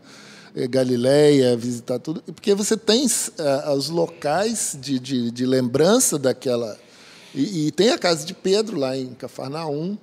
[0.56, 6.78] eh, Galileia, visitar tudo, porque você tem eh, os locais de, de, de lembrança daquela.
[7.34, 9.98] E, e tem a casa de Pedro lá em Cafarnaum.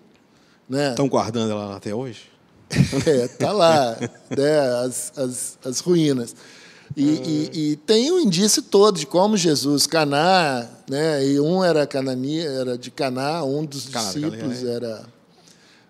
[0.69, 0.91] Né?
[0.91, 2.33] Estão guardando ela lá até hoje?
[3.07, 3.97] É, tá lá,
[4.37, 6.35] né, as, as, as ruínas.
[6.97, 11.87] E, e, e tem o indício todo de como Jesus, Caná, né, e um era
[11.87, 15.05] Canani, era de Caná, um dos Caná discípulos era,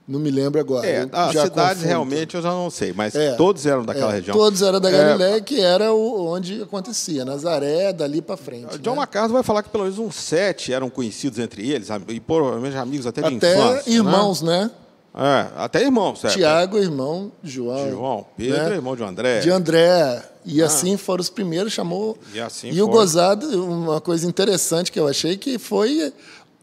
[0.07, 0.87] não me lembro agora.
[0.87, 1.87] É, as já cidades confundo.
[1.89, 4.37] realmente eu já não sei, mas É, todos eram daquela é, região.
[4.37, 8.79] Todos eram da É, Galileia, que era o, onde acontecia, Nazaré, dali para frente.
[8.79, 8.97] John né?
[8.97, 13.07] MacArthur vai falar que pelo menos uns sete eram conhecidos entre eles, e provavelmente amigos
[13.07, 13.91] até de Até infância.
[13.91, 14.63] irmãos, né?
[14.65, 14.71] Né?
[15.17, 16.35] É, até irmãos, certo?
[16.35, 17.89] Tiago, irmão João.
[17.91, 18.75] João, Pedro, né?
[18.75, 19.41] irmão de André.
[19.41, 20.23] de André.
[20.45, 22.19] E assim foram os primeiros, chamou.
[22.35, 22.91] E assim o foram.
[22.91, 26.13] gozado, uma coisa interessante que eu achei, que foi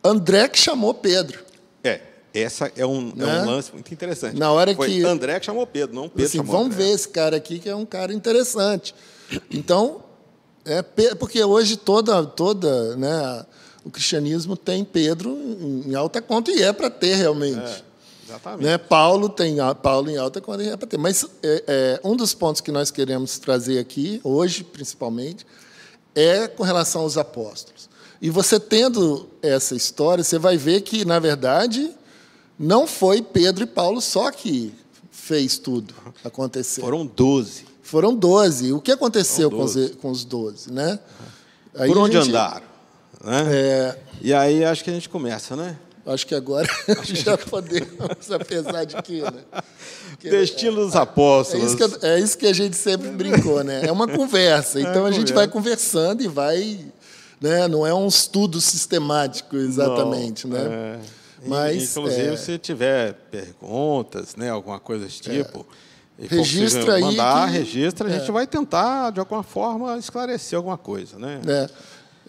[0.03, 1.39] André que chamou Pedro.
[2.33, 3.41] É, essa é um, é Né?
[3.41, 4.37] um lance muito interessante.
[4.37, 6.85] Na hora Foi que- André que chamou Pedro, não Pedro assim, chamou vamos André.
[6.85, 8.95] ver esse cara aqui, que é um cara interessante.
[9.49, 10.01] Então,
[10.65, 10.81] é,
[11.15, 13.45] porque hoje toda, toda né,
[13.83, 15.31] o cristianismo tem Pedro
[15.85, 17.59] em alta conta, e é para ter realmente.
[17.59, 17.81] É,
[18.29, 18.63] exatamente.
[18.63, 18.77] Né?
[18.77, 20.97] Paulo tem Paulo em alta quando é para ter.
[20.97, 25.45] Mas é, é, um dos pontos que nós queremos trazer aqui, hoje principalmente,
[26.15, 27.89] é com relação aos apóstolos.
[28.21, 31.89] E você tendo essa história, você vai ver que, na verdade,
[32.61, 34.73] não foi Pedro e Paulo só que
[35.11, 35.93] fez tudo
[36.23, 36.81] acontecer.
[36.81, 37.65] Foram 12.
[37.83, 38.71] Foram 12.
[38.73, 39.89] O que aconteceu com os, 12.
[39.95, 40.71] com os 12?
[40.71, 40.99] Né?
[41.75, 42.65] Aí Por onde gente- andaram?
[43.23, 43.43] Né?
[43.51, 45.77] É, E aí acho que a gente começa, né?
[46.03, 46.67] acho que agora
[47.05, 49.21] já podemos, apesar de que.
[49.21, 49.31] Né?
[50.19, 51.73] Que- Destino dos É apóstolos.
[51.73, 53.85] isso, que, é isso que a gente sempre brincou, né?
[53.85, 54.79] É uma conversa.
[54.81, 55.33] Então a gente conversa.
[55.35, 56.79] vai conversando e vai.
[57.39, 57.67] Né?
[57.67, 60.47] Não é um estudo sistemático exatamente.
[60.47, 60.99] Não, né?
[60.99, 60.99] é.
[61.45, 65.65] Mas, Inclusive, é, se tiver perguntas, né, alguma coisa desse tipo,
[66.19, 68.19] e for Registra aí mandar, que- registra, a é.
[68.19, 71.17] gente vai tentar, de alguma forma, esclarecer alguma coisa.
[71.17, 71.41] Né?
[71.47, 71.69] É,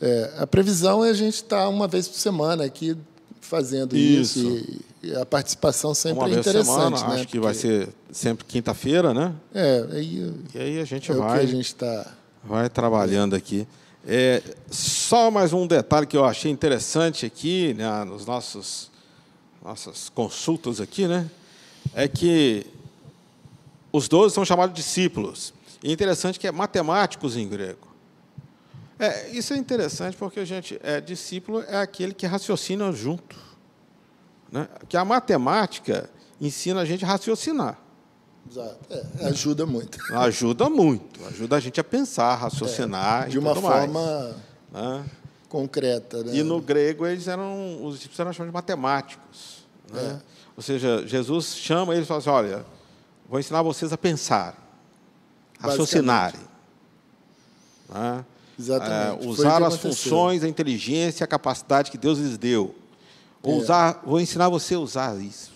[0.01, 2.97] é, a previsão é a gente estar uma vez por semana aqui
[3.41, 4.81] fazendo isso, Isso.
[5.03, 6.65] e, a participação sempre Uma é interessante.
[6.65, 7.15] semana, né?
[7.17, 9.35] acho que vai Porque- ser sempre quinta-feira, né?
[9.53, 12.07] É, aí E aí a gente é vai, a gente está.
[12.43, 13.67] vai trabalhando aqui.
[14.07, 18.91] É, só mais um detalhe que eu achei interessante aqui, né, nos nossos
[19.65, 21.31] nossas consultas aqui, né?
[21.95, 22.67] É que
[23.93, 25.53] os doze são chamados discípulos.
[25.83, 27.89] E é interessante que é matemáticos em grego.
[28.99, 33.37] É, isso é interessante porque a gente é discípulo é aquele que raciocina junto,
[34.51, 34.69] né?
[34.89, 36.09] Que a matemática
[36.41, 37.79] ensina a gente a raciocinar.
[38.49, 38.79] Exato.
[38.91, 39.99] É, ajuda muito.
[40.15, 44.37] Ajuda muito, ajuda a gente a pensar, raciocinar É, De uma forma
[44.73, 45.05] né?
[45.53, 46.25] Concreta.
[46.25, 46.37] Né?
[46.37, 50.19] E no grego eles eram os discípulos eram chamados de matemáticos, né?
[50.19, 50.33] É.
[50.57, 52.65] Ou seja, Jesus chama eles e fala assim: olha,
[53.29, 54.57] vou ensinar vocês a pensar,
[55.61, 56.41] raciocinarem.
[57.89, 58.25] Né?
[58.59, 59.25] Exatamente.
[59.25, 62.75] É, usar as funções, a inteligência a capacidade que Deus lhes deu.
[63.43, 63.59] Vou, É.
[63.59, 65.53] usar, vou ensinar você a usar isso.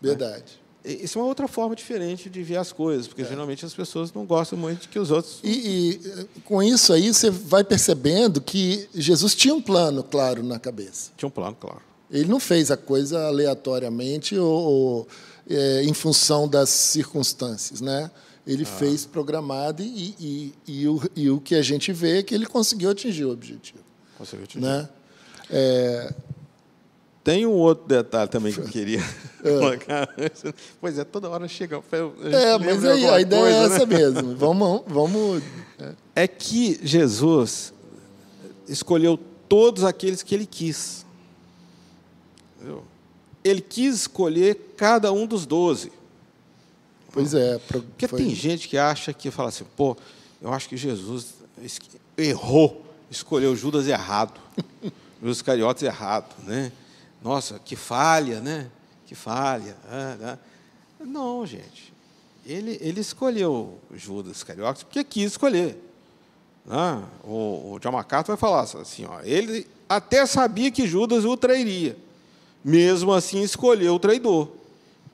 [0.00, 0.60] Verdade.
[0.92, 4.24] Isso é uma outra forma diferente de ver as coisas, porque geralmente as pessoas não
[4.24, 5.40] gostam muito de que os outros.
[5.42, 10.42] E, e, eh, com isso aí você vai percebendo que Jesus tinha um plano claro
[10.42, 11.10] na cabeça.
[11.16, 11.82] Tinha um plano, claro.
[12.10, 15.08] Ele não fez a coisa aleatoriamente ou, ou,
[15.48, 18.10] eh, em função das circunstâncias, né?
[18.46, 22.34] Ele fez programado e, e, e, o, e o que a gente vê é que
[22.34, 23.80] ele conseguiu atingir o objetivo,
[24.16, 24.64] Conseguiu atingir.
[24.64, 24.88] né?
[25.50, 26.14] É,
[27.28, 29.02] Tem um outro detalhe também que eu queria
[29.42, 30.08] colocar.
[30.80, 31.76] Pois é, toda hora chega.
[31.76, 33.74] é, mas aí, a ideia coisa, é né?
[33.76, 34.32] essa mesmo.
[34.40, 35.42] Vamos, vamos.
[36.16, 37.74] É que Jesus
[38.66, 41.04] escolheu todos aqueles que ele quis.
[42.56, 42.82] Entendeu?
[43.44, 45.92] Ele quis escolher cada um dos doze.
[47.12, 47.58] Pois é.
[47.58, 49.94] Porque foi- tem gente que acha que fala assim, pô,
[50.40, 51.78] eu acho que Jesus es-
[52.16, 54.40] errou, escolheu Judas errado,
[55.20, 56.72] Judas Cariotes errado, né?
[57.22, 58.70] Nossa, que falha, né?
[59.06, 59.76] Que falha.
[59.90, 60.38] ah.
[61.00, 61.92] Não, gente.
[62.44, 65.76] Ele, ele escolheu Judas Cariotes porque quis escolher.
[66.64, 67.02] né?
[67.24, 71.96] O, o John MacArthur vai falar assim, ó, ele até sabia que Judas o trairia.
[72.64, 74.48] Mesmo assim, escolheu o traidor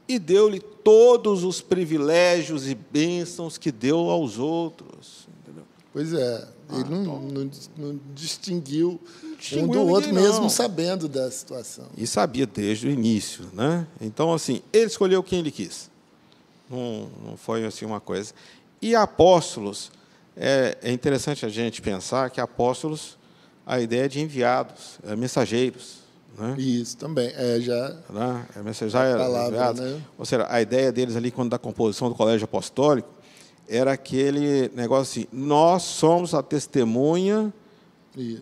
[0.09, 5.27] e deu-lhe todos os privilégios e bênçãos que deu aos outros.
[5.43, 5.65] entendeu?
[5.93, 6.49] Pois é.
[6.73, 11.87] Ele não, não, não distinguiu um Ah, distinguiu do outro, ninguém, mesmo sabendo da situação.
[11.97, 13.87] E sabia desde o início, né?
[14.01, 15.91] Então, assim, ele escolheu quem ele quis.
[16.71, 18.33] Não, não foi assim uma coisa.
[18.81, 19.93] E apóstolos,
[20.37, 23.19] é, é interessante a gente pensar que apóstolos,
[23.67, 26.05] a ideia é de enviados, é mensageiros,
[26.37, 26.57] né?
[26.59, 27.31] Isso também.
[27.35, 28.47] É, já né?
[28.57, 29.81] É mensageiro, palavra, enviados.
[29.81, 30.03] né?
[30.19, 33.09] Ou seja, a ideia deles ali, quando da composição do colégio apostólico,
[33.69, 37.53] era aquele negócio assim: nós somos a testemunha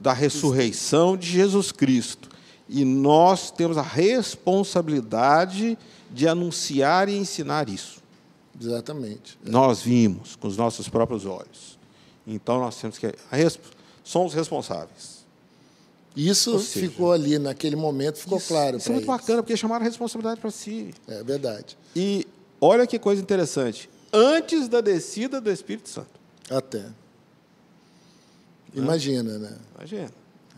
[0.00, 2.28] da ressurreição de Jesus Cristo.
[2.68, 5.76] E nós temos a responsabilidade
[6.10, 8.00] de anunciar e ensinar isso.
[8.60, 9.38] Exatamente.
[9.44, 11.78] Nós vimos com os nossos próprios olhos.
[12.26, 13.12] Então nós temos que.
[14.04, 15.22] somos responsáveis.
[16.14, 19.20] Isso seja, ficou ali naquele momento, ficou Isso- claro Isso é muito eles.
[19.20, 20.92] bacana, porque chamaram a responsabilidade para si.
[21.08, 21.76] É verdade.
[21.96, 22.26] E
[22.60, 23.88] olha que coisa interessante.
[24.12, 26.10] Antes da descida do Espírito Santo.
[26.50, 26.84] Até.
[28.74, 29.56] Imagina, né?
[29.76, 30.10] Imagina.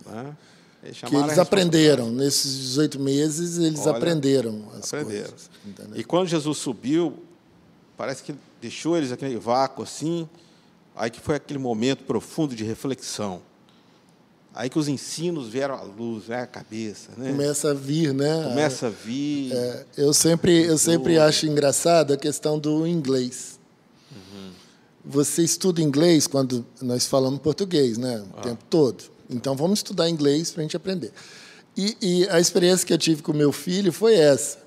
[0.07, 0.37] Né?
[0.83, 2.11] Eles Que eles aprenderam.
[2.11, 5.31] Nesses 18 meses, eles Olha, aprenderam as Aprenderam.
[5.31, 5.51] coisas.
[5.65, 5.99] entendeu?
[6.01, 7.23] E quando Jesus subiu,
[7.97, 10.29] parece que deixou eles aquele vácuo assim,
[10.95, 13.41] aí que foi aquele momento profundo de reflexão.
[14.55, 17.31] Aí que os ensinos vieram à luz, né, à cabeça, né?
[17.33, 18.45] Começa a vir, né?
[18.45, 19.53] Começa a vir.
[19.53, 23.59] É, eu sempre, eu sempre acho engraçado a questão do inglês.
[25.05, 28.25] Você estuda inglês quando nós falamos português, né?
[28.39, 29.05] O tempo todo.
[29.29, 31.13] Então vamos estudar inglês para a gente aprender.
[31.77, 34.59] E, e a experiência que eu tive com meu filho foi essa.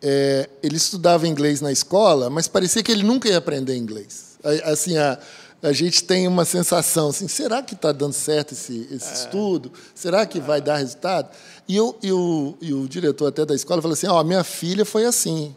[0.00, 4.38] É, ele estudava inglês na escola, mas parecia que ele nunca ia aprender inglês.
[4.64, 5.18] Assim, a,
[5.62, 9.72] a gente tem uma sensação assim, será que está dando certo esse, esse estudo?
[9.94, 11.30] Será que vai dar resultado?
[11.68, 14.84] E, eu, e, o, e o diretor até da escola falou assim, ó, minha filha
[14.84, 15.54] foi assim.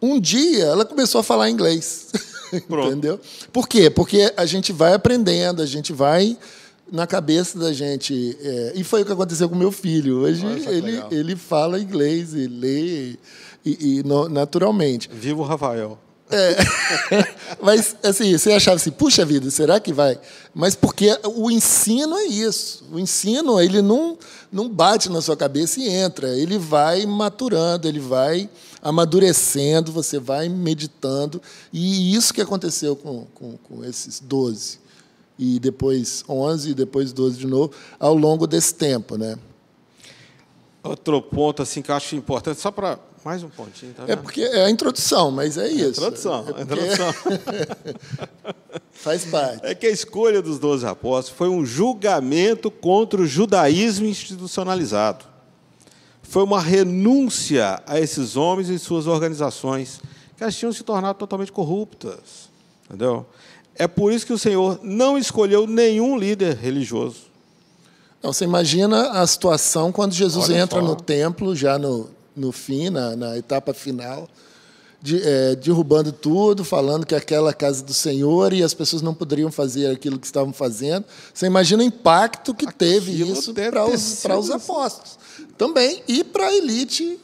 [0.00, 2.12] Um dia ela começou a falar inglês.
[2.52, 3.18] Entendeu?
[3.52, 3.90] Por quê?
[3.90, 6.38] Porque a gente vai aprendendo, a gente vai
[6.90, 8.38] na cabeça da gente.
[8.40, 10.20] é, e foi o que aconteceu com meu filho.
[10.20, 11.08] Hoje ele, legal.
[11.10, 13.16] ele fala inglês e lê
[13.64, 15.10] e, e naturalmente.
[15.12, 15.98] Viva o Rafael.
[17.62, 20.18] Mas assim, você achava assim, puxa vida, será que vai?
[20.54, 22.84] Mas porque o ensino é isso.
[22.92, 24.18] O ensino, ele não,
[24.50, 26.28] não bate na sua cabeça e entra.
[26.36, 28.48] Ele vai maturando, ele vai
[28.82, 31.40] amadurecendo, você vai meditando.
[31.72, 34.80] E isso que aconteceu com, com, com esses 12.
[35.38, 39.16] E depois 11, e depois 12 de novo, ao longo desse tempo.
[39.16, 39.36] Né?
[40.82, 44.22] Outro ponto assim que eu acho importante, só para mais um pontinho, tá É vendo?
[44.22, 45.90] porque é a introdução, mas é isso.
[46.00, 47.14] Introdução, É porque introdução.
[48.92, 49.66] Faz parte.
[49.66, 55.24] É que a escolha dos doze apóstolos foi um julgamento contra o judaísmo institucionalizado.
[56.22, 60.00] Foi uma renúncia a esses homens e suas organizações,
[60.36, 62.48] que elas tinham se tornado totalmente corruptas.
[62.86, 63.26] Entendeu?
[63.74, 67.26] É por isso que o Senhor não escolheu nenhum líder religioso.
[68.20, 70.86] Então, você imagina a situação quando Jesus Olha entra só.
[70.86, 74.28] no templo, já no, no fim, na, na etapa final,
[75.00, 79.50] de, é, derrubando tudo, falando que aquela casa do Senhor e as pessoas não poderiam
[79.52, 81.04] fazer aquilo que estavam fazendo.
[81.32, 85.18] Você imagina o impacto que teve Aquilo isso deve para os, os apóstolos
[85.56, 87.18] também e para a elite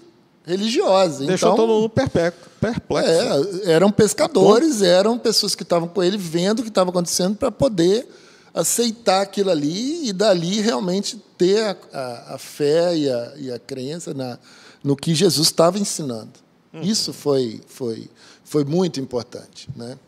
[0.44, 1.24] religiosa.
[1.24, 2.40] Deixou então, todo mundo perplexo.
[2.60, 3.60] perplexo.
[3.64, 7.50] É, eram pescadores, eram pessoas que estavam com ele vendo o que estava acontecendo para
[7.50, 8.06] poder
[8.54, 13.58] aceitar aquilo ali e dali realmente ter a, a, a fé e a, e a
[13.58, 14.38] crença na,
[14.82, 16.32] no que Jesus estava ensinando.
[16.72, 16.82] Uhum.
[16.82, 18.08] Isso foi, foi,
[18.44, 19.68] foi muito importante.
[19.76, 19.98] Né?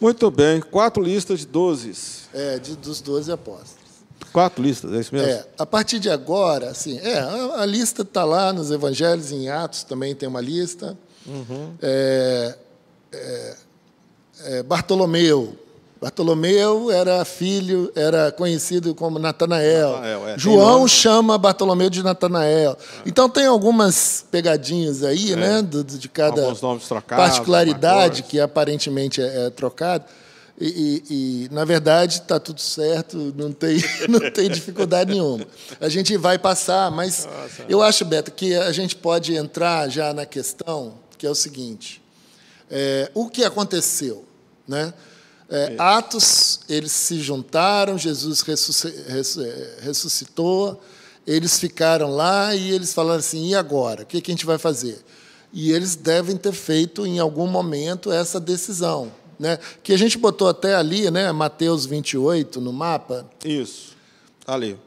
[0.00, 0.60] Muito bem.
[0.60, 1.92] Quatro listas de doze.
[2.32, 3.82] É, de, dos doze apóstolos.
[4.32, 5.28] Quatro listas, é isso mesmo?
[5.28, 9.48] É, a partir de agora, assim, é, a, a lista está lá nos evangelhos, em
[9.48, 10.96] Atos também tem uma lista.
[11.26, 11.74] Uhum.
[11.82, 12.58] É,
[13.12, 13.56] é,
[14.44, 15.56] é Bartolomeu,
[16.02, 19.92] Bartolomeu era filho, era conhecido como Natanael.
[19.92, 22.72] Natanael é, João chama Bartolomeu de Natanael.
[22.72, 23.02] É.
[23.06, 25.36] Então tem algumas pegadinhas aí, é.
[25.36, 30.04] né, de, de cada trocados, particularidade que aparentemente é, é trocado.
[30.60, 30.66] E,
[31.08, 33.78] e, e, na verdade está tudo certo, não tem,
[34.10, 35.46] não tem dificuldade nenhuma.
[35.80, 37.64] A gente vai passar, mas Nossa.
[37.68, 42.02] eu acho, Beto, que a gente pode entrar já na questão que é o seguinte:
[42.68, 44.24] é, o que aconteceu,
[44.66, 44.92] né?
[45.48, 50.80] É, Atos, eles se juntaram, Jesus é, ressuscitou,
[51.26, 54.02] eles ficaram lá e eles falaram assim: e agora?
[54.02, 55.04] O que, a gente vai fazer?
[55.52, 59.12] E eles devem ter feito em algum momento essa decisão.
[59.38, 59.58] Né?
[59.82, 63.28] Que a gente botou até ali, né, Mateus 28 no mapa.
[63.44, 63.96] Isso,
[64.46, 64.78] ali.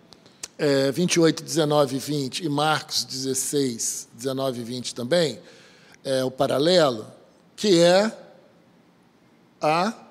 [0.58, 5.40] É, 28, 19 e 20, e Marcos 16, 19 e 20 também,
[6.04, 7.06] é o paralelo,
[7.58, 8.10] que é
[9.62, 10.05] a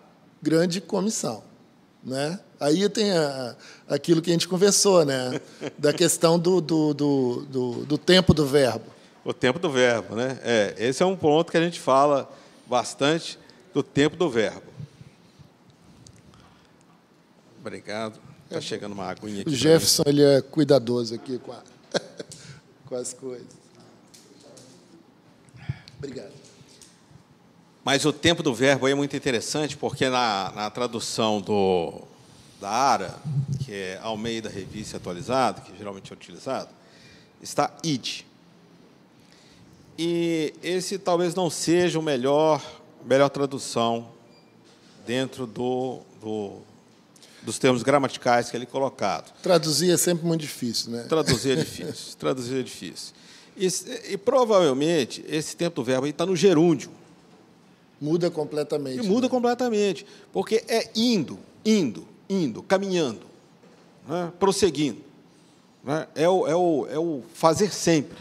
[0.45, 1.43] grande comissão.
[2.05, 2.39] Né?
[2.61, 3.57] Aí tem a,
[3.89, 5.41] aquilo que a gente conversou, né?
[5.79, 8.85] da questão do, do, do, do, do tempo do verbo.
[9.25, 10.39] O tempo do verbo, né?
[10.43, 12.31] É, esse é um ponto que a gente fala
[12.67, 13.39] bastante
[13.73, 14.71] do tempo do verbo.
[17.59, 18.21] Obrigado.
[18.45, 19.51] Está chegando uma aguinha aqui.
[19.51, 21.63] O Jefferson ele é cuidadoso aqui com, a,
[22.85, 23.49] com as coisas.
[25.97, 26.44] Obrigado.
[27.85, 32.01] Mas o tempo do verbo aí é muito interessante, porque na, na tradução do,
[32.59, 33.15] da ARA,
[33.63, 36.71] que é ao meio da revista atualizada, que geralmente é utilizado,
[37.43, 38.23] está id.
[39.99, 42.65] E esse talvez não seja o melhor,
[43.05, 44.09] melhor tradução
[45.07, 46.63] dentro do, do,
[47.43, 49.31] dos termos gramaticais que ele colocado.
[49.43, 51.03] Traduzir é sempre muito difícil, né?
[51.03, 52.17] Traduzir é difícil.
[52.19, 53.15] traduzir é difícil.
[53.57, 53.69] E,
[54.13, 56.91] e provavelmente esse tempo do verbo está no gerúndio.
[58.05, 59.03] Muda completamente.
[59.03, 59.31] E muda né?
[59.31, 60.05] completamente.
[60.31, 63.23] Porque é indo, indo, indo, caminhando,
[64.07, 64.31] né?
[64.39, 65.01] prosseguindo.
[65.83, 66.07] Né?
[66.15, 68.19] É, o, é, o, é o fazer sempre.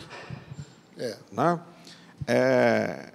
[0.97, 1.17] É.
[1.33, 1.59] Né?
[2.25, 3.09] É,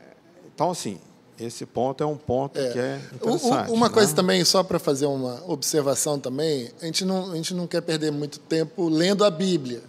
[0.55, 0.99] então, assim,
[1.41, 2.71] esse ponto é um ponto é.
[2.71, 3.71] que é interessante.
[3.71, 3.95] Uma né?
[3.95, 7.81] coisa também, só para fazer uma observação também, a gente, não, a gente não quer
[7.81, 9.83] perder muito tempo lendo a Bíblia.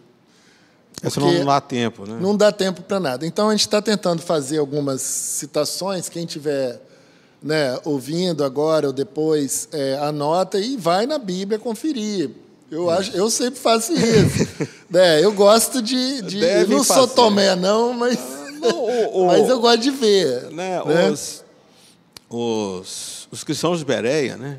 [1.03, 2.17] Isso não dá tempo, né?
[2.19, 3.25] Não dá tempo para nada.
[3.25, 6.09] Então a gente está tentando fazer algumas citações.
[6.09, 6.81] Quem tiver
[7.41, 12.31] né, ouvindo agora ou depois, é, anota e vai na Bíblia conferir.
[12.69, 14.47] Eu, acho, eu sempre faço isso.
[14.89, 16.21] né, eu gosto de.
[16.21, 16.99] de eu não fazer.
[16.99, 18.19] sou Tomé, não, mas.
[18.59, 20.51] Não, o, o, mas eu gosto de ver.
[20.51, 21.09] Né, né?
[21.09, 21.43] Os,
[22.29, 24.57] os, os cristãos de Bereia, né?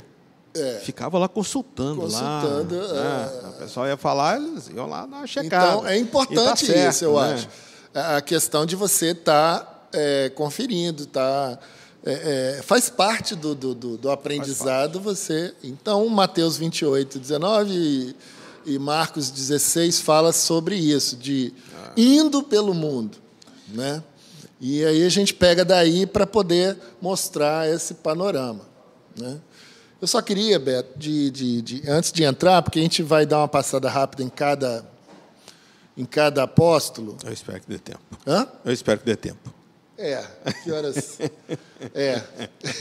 [0.54, 0.80] É.
[0.80, 2.92] Ficava lá consultando, consultando lá.
[2.92, 3.40] Né?
[3.44, 3.48] É.
[3.48, 5.72] O pessoal ia falar, eles iam lá dar uma checada.
[5.72, 7.34] Então, é importante tá certo, isso, eu né?
[7.34, 7.48] acho.
[7.94, 11.58] A questão de você estar tá, é, conferindo, tá,
[12.04, 15.54] é, é, faz parte do, do, do, do aprendizado você.
[15.62, 18.16] Então, Mateus 28, 19 e,
[18.66, 21.92] e Marcos 16 fala sobre isso, de ah.
[21.96, 23.18] indo pelo mundo.
[23.68, 24.02] Né?
[24.60, 28.62] E aí a gente pega daí para poder mostrar esse panorama.
[29.16, 29.38] Né?
[30.00, 33.38] Eu só queria, Beto, de, de, de, antes de entrar, porque a gente vai dar
[33.38, 34.82] uma passada rápida em cada,
[35.94, 37.18] em cada apóstolo.
[37.22, 38.00] Eu espero que dê tempo.
[38.26, 38.48] Hã?
[38.64, 39.52] Eu espero que dê tempo.
[39.98, 40.24] É,
[40.64, 41.18] que horas.
[41.94, 42.22] é,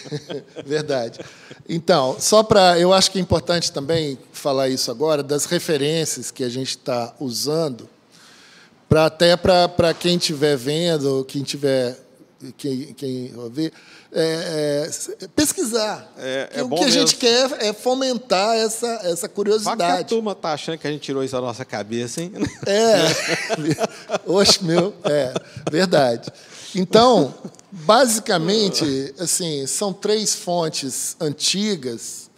[0.66, 1.20] verdade.
[1.68, 2.80] Então, só para.
[2.80, 7.14] Eu acho que é importante também falar isso agora, das referências que a gente está
[7.20, 7.90] usando,
[8.88, 11.98] para até para quem estiver vendo, quem estiver.
[12.56, 13.74] Quem, quem ouvir,
[14.12, 14.90] é,
[15.22, 16.12] é, pesquisar.
[16.18, 16.92] É, é o que a mesmo.
[16.92, 20.02] gente quer é fomentar essa, essa curiosidade.
[20.02, 22.32] a turma está achando que a gente tirou isso da nossa cabeça, hein?
[22.66, 24.20] É.
[24.26, 24.94] Oxe, meu.
[25.04, 25.34] É,
[25.72, 26.32] verdade.
[26.76, 27.34] Então,
[27.72, 32.30] basicamente, assim, são três fontes antigas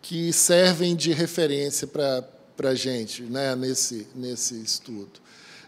[0.00, 2.24] que servem de referência para
[2.62, 5.22] a gente né, nesse, nesse estudo.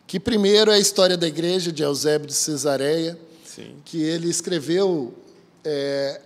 [0.07, 3.76] Que primeiro é a história da igreja de Eusébio de Cesareia, Sim.
[3.84, 5.14] que ele escreveu
[5.69, 6.21] é,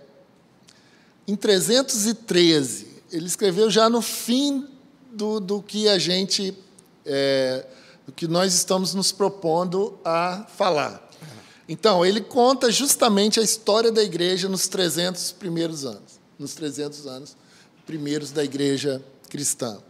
[1.27, 4.67] em 313, ele escreveu já no fim
[5.11, 6.55] do, do que a gente
[7.03, 7.65] é,
[8.05, 11.09] do que nós estamos nos propondo a falar.
[11.67, 17.35] Então, ele conta justamente a história da igreja nos 300 primeiros anos, nos 300 anos
[17.85, 19.81] primeiros da igreja cristã.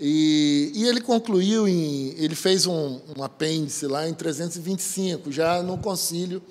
[0.00, 5.78] E, e ele concluiu em, ele fez um, um, apêndice lá em 325, já no
[5.78, 6.42] concílio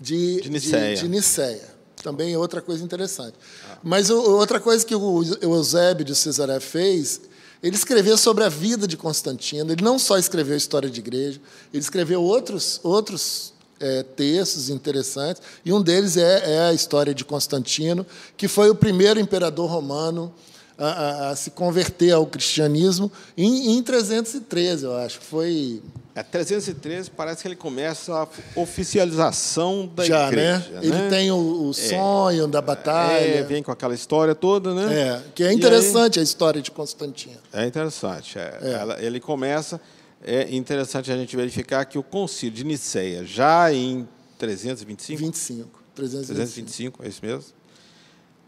[0.00, 0.94] de, de Nicéia.
[0.96, 1.80] De, de Nicéia.
[2.02, 3.34] Também é outra coisa interessante.
[3.68, 3.78] Ah.
[3.82, 7.20] Mas o, outra coisa que o Eusébio de Cesaré fez,
[7.62, 9.70] ele escreveu sobre a vida de Constantino.
[9.70, 11.40] Ele não só escreveu a história de igreja,
[11.72, 17.24] ele escreveu outros, outros é, textos interessantes, e um deles é, é, a história de
[17.24, 20.32] Constantino, que foi o primeiro imperador romano
[20.80, 25.20] a, a, a se converter ao cristianismo em, em 313, eu acho.
[25.20, 25.82] Foi
[26.14, 30.68] é, 313 parece que ele começa a oficialização da Já, igreja.
[30.70, 30.80] Né?
[30.82, 31.72] Ele tem o, o é.
[31.72, 33.20] sonho é, da batalha.
[33.20, 34.92] É, vem com aquela história toda, né?
[34.92, 37.38] É, que é interessante aí, a história de Constantino.
[37.52, 38.38] É interessante.
[38.38, 38.58] É.
[38.60, 38.70] é.
[38.72, 39.80] Ela, ele começa.
[40.22, 44.06] É interessante a gente verificar que o concílio de Nicéia, já em
[44.36, 45.18] 325.
[45.18, 45.80] 25.
[45.94, 47.59] 325, 325 é isso mesmo?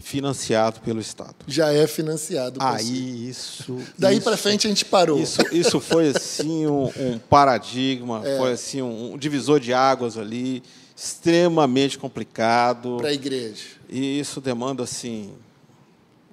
[0.03, 1.35] Financiado pelo Estado.
[1.47, 2.59] Já é financiado.
[2.61, 3.79] Aí isso.
[3.97, 5.21] Daí para frente a gente parou.
[5.21, 8.37] Isso, isso foi assim um, um paradigma, é.
[8.37, 10.63] foi assim um, um, divisor de águas ali,
[10.97, 12.97] extremamente complicado.
[12.99, 13.65] Para a igreja.
[13.89, 15.33] E isso demanda assim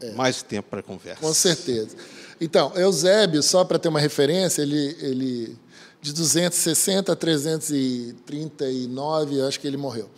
[0.01, 0.11] é.
[0.11, 1.21] mais tempo para conversa.
[1.21, 1.95] Com certeza.
[2.41, 5.57] Então, Eusébio, só para ter uma referência, ele, ele
[6.01, 10.09] de 260 a 339, acho que ele morreu.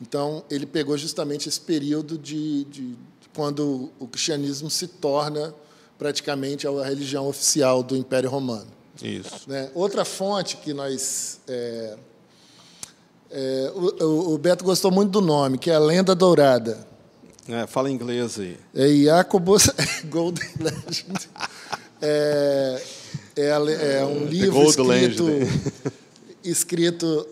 [0.00, 2.96] Então, ele pegou justamente esse período de, de,
[3.34, 5.54] quando o cristianismo se torna
[5.98, 8.68] praticamente a religião oficial do Império Romano.
[9.02, 9.48] Isso.
[9.48, 9.70] Né?
[9.74, 11.40] Outra fonte que nós.
[11.46, 11.96] É,
[13.30, 16.86] é, o, o, Beto gostou muito do nome, que é a Lenda Dourada.
[17.46, 18.56] É, fala inglês aí.
[18.74, 19.70] É Jacobus
[20.08, 21.28] Golden Legend.
[22.00, 22.82] É,
[23.36, 25.26] é, é um livro escrito,
[26.42, 27.26] escrito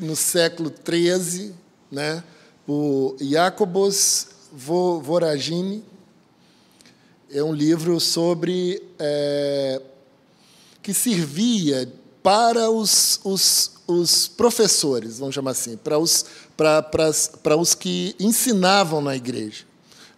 [0.00, 1.63] no século XIII
[1.94, 2.22] né?
[2.66, 5.84] o Jacobus Voragine,
[7.30, 9.80] é um livro sobre é,
[10.80, 11.92] que servia
[12.22, 16.24] para os, os, os, professores, vamos chamar assim, para os,
[16.56, 17.10] para, para,
[17.42, 19.64] para os que ensinavam na igreja.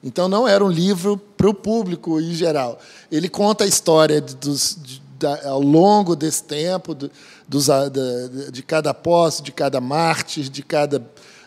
[0.05, 2.79] Então, não era um livro para o público em geral.
[3.11, 7.11] Ele conta a história dos, de, da, ao longo desse tempo, de,
[7.49, 11.03] dos, de, de cada apóstolo, de cada mártir, de cada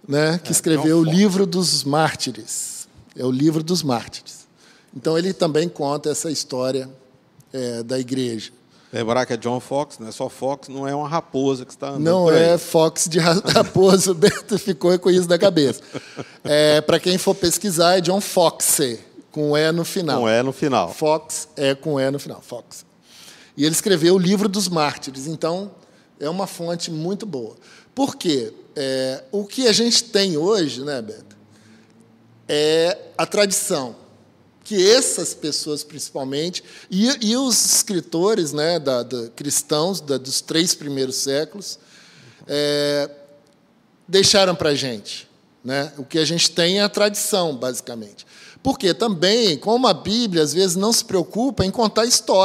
[0.08, 2.88] né, que é, escreveu o livro dos mártires.
[3.16, 4.48] É o livro dos mártires.
[4.92, 6.90] Então ele também conta essa história
[7.52, 8.50] é, da igreja.
[8.92, 11.90] Lembrar que é John Fox, não é só Fox, não é uma raposa que está
[11.90, 12.02] andando.
[12.02, 15.80] Não é Fox de raposa, o Beto ficou com isso da cabeça.
[16.42, 19.05] É, Para quem for pesquisar, é John Foxe,
[19.36, 20.22] com E no final.
[20.22, 20.94] Com E no final.
[20.94, 22.40] Fox é com E no final.
[22.40, 22.86] Fox.
[23.54, 25.26] E ele escreveu o livro dos mártires.
[25.26, 25.70] Então,
[26.18, 27.54] é uma fonte muito boa.
[27.94, 28.50] Por quê?
[28.74, 31.36] É, o que a gente tem hoje, né, Beto,
[32.48, 33.94] é a tradição.
[34.64, 40.74] Que essas pessoas, principalmente, e, e os escritores né, da, da cristãos da, dos três
[40.74, 41.78] primeiros séculos,
[42.46, 43.10] é,
[44.08, 45.28] deixaram para a gente.
[45.62, 45.92] Né?
[45.98, 48.24] O que a gente tem é a tradição, basicamente.
[48.66, 52.02] Porque também, como a Bíblia às vezes não se preocupa em contar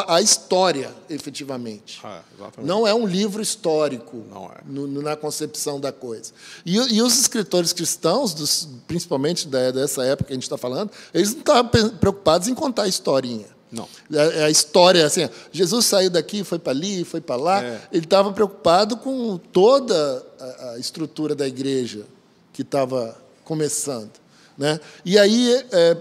[0.08, 2.00] a história, efetivamente.
[2.04, 2.22] Ah,
[2.60, 4.24] não é um livro histórico
[4.56, 4.62] é.
[4.68, 6.32] no, na concepção da coisa.
[6.64, 11.34] E, e os escritores cristãos, dos, principalmente dessa época que a gente está falando, eles
[11.34, 13.48] não estavam preocupados em contar a historinha.
[13.72, 13.90] Não.
[14.14, 17.64] A, a, história, assim, Jesus saiu daqui, foi para ali, foi para lá.
[17.64, 17.82] É.
[17.92, 22.06] Ele estava preocupado com toda a, a estrutura da igreja
[22.54, 24.12] que estava começando.
[24.56, 24.80] Né?
[25.04, 25.98] E aí, é,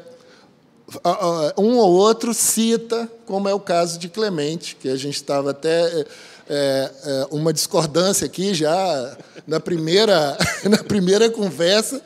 [1.57, 6.07] um ou outro cita, como é o caso de Clemente, que a gente estava até
[6.49, 9.17] é, é, uma discordância aqui já
[9.47, 10.37] na primeira,
[10.69, 12.03] na primeira conversa.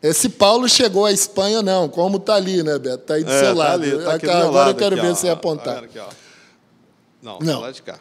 [0.00, 3.02] É, se Paulo chegou à Espanha ou não, como está ali, né, Beto?
[3.02, 3.82] Está aí do é, seu tá lado.
[3.82, 5.84] Ali, tá Agora lado eu quero aqui, ver ó, se apontar.
[5.84, 6.00] Aqui,
[7.20, 7.60] não, não.
[7.60, 8.00] Lá de cá.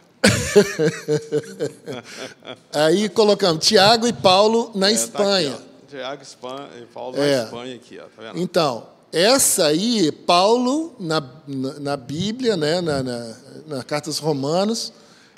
[2.73, 5.51] aí colocamos Tiago e Paulo na é, Espanha.
[5.51, 7.37] Tá aqui, Tiago Espanha, Paulo É.
[7.37, 8.39] na Espanha aqui, ó, tá vendo?
[8.39, 13.35] Então, essa aí, Paulo, na, na, na Bíblia, né, na, na,
[13.67, 14.93] na Carta aos Romanos,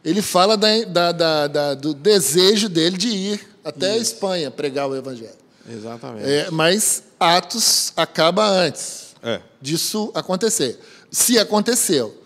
[0.06, 4.88] ele fala da, da, da- da- do desejo dele de ir até a Espanha pregar
[4.90, 5.32] o Evangelho.
[5.70, 6.30] Exatamente.
[6.30, 9.40] É, mas Atos acaba antes É.
[9.62, 10.78] disso acontecer.
[11.10, 12.20] Se aconteceu.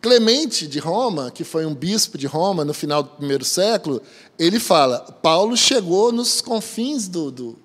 [0.00, 4.02] Clemente de Roma, que foi um bispo de Roma no final do primeiro século,
[4.38, 7.58] ele fala: Paulo chegou nos confins do, do-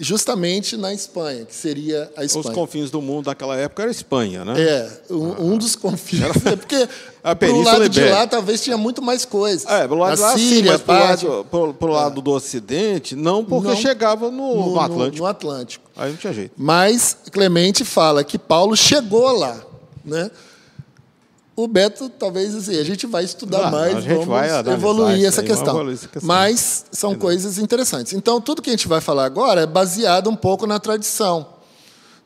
[0.00, 2.54] justamente na Espanha, que seria a Os Espanha.
[2.54, 4.60] confins do mundo daquela época era a Espanha, né?
[4.60, 6.20] É, um, um dos confins.
[6.44, 6.88] É porque
[7.22, 8.18] A pro lado de Ibérica.
[8.20, 9.64] lá talvez tinha muito mais coisas.
[9.70, 12.30] É, pelo lado a de lá sim, Síria, mas pro lado, pro, pro lado do
[12.32, 13.76] Ocidente, não, porque Não.
[13.76, 15.18] chegava no, no, no no- Atlântico.
[15.18, 15.90] no Atlântico.
[15.96, 16.52] Aí não tinha jeito.
[16.56, 19.58] Mas Clemente fala que Paulo chegou lá,
[20.04, 20.30] né?
[21.58, 25.46] O Beto, talvez assim, a gente vai estudar Ah, mais, vamos vai evoluir essa aí,
[25.48, 25.74] questão.
[25.74, 26.28] evoluir essa questão.
[26.28, 28.12] Mas são coisas interessantes.
[28.12, 31.48] Então, tudo que a gente vai falar agora é baseado um pouco na tradição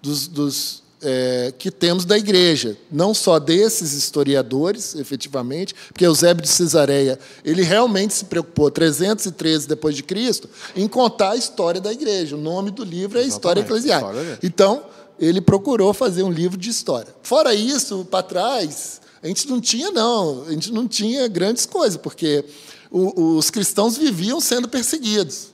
[0.03, 6.51] dos, dos, é, que temos da igreja, não só desses historiadores, efetivamente, porque Eusébio de
[6.51, 12.37] Cesareia ele realmente se preocupou 313 depois de Cristo em contar a história da igreja.
[12.37, 14.13] O nome do livro é História Eclesiástica.
[14.13, 14.39] História.
[14.43, 14.85] Então
[15.19, 17.15] ele procurou fazer um livro de história.
[17.23, 21.97] Fora isso, para trás a gente não tinha não, a gente não tinha grandes coisas,
[21.97, 22.45] porque
[22.91, 25.49] o- os cristãos viviam sendo perseguidos.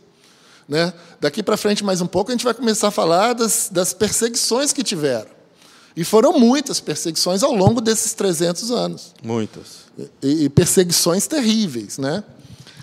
[0.68, 0.92] Né?
[1.20, 4.72] Daqui para frente, mais um pouco, a gente vai começar a falar das, das perseguições
[4.72, 5.30] que tiveram.
[5.96, 9.14] E foram muitas perseguições ao longo desses 300 anos.
[9.22, 9.88] Muitas.
[10.22, 11.98] E, e perseguições terríveis.
[11.98, 12.22] Né?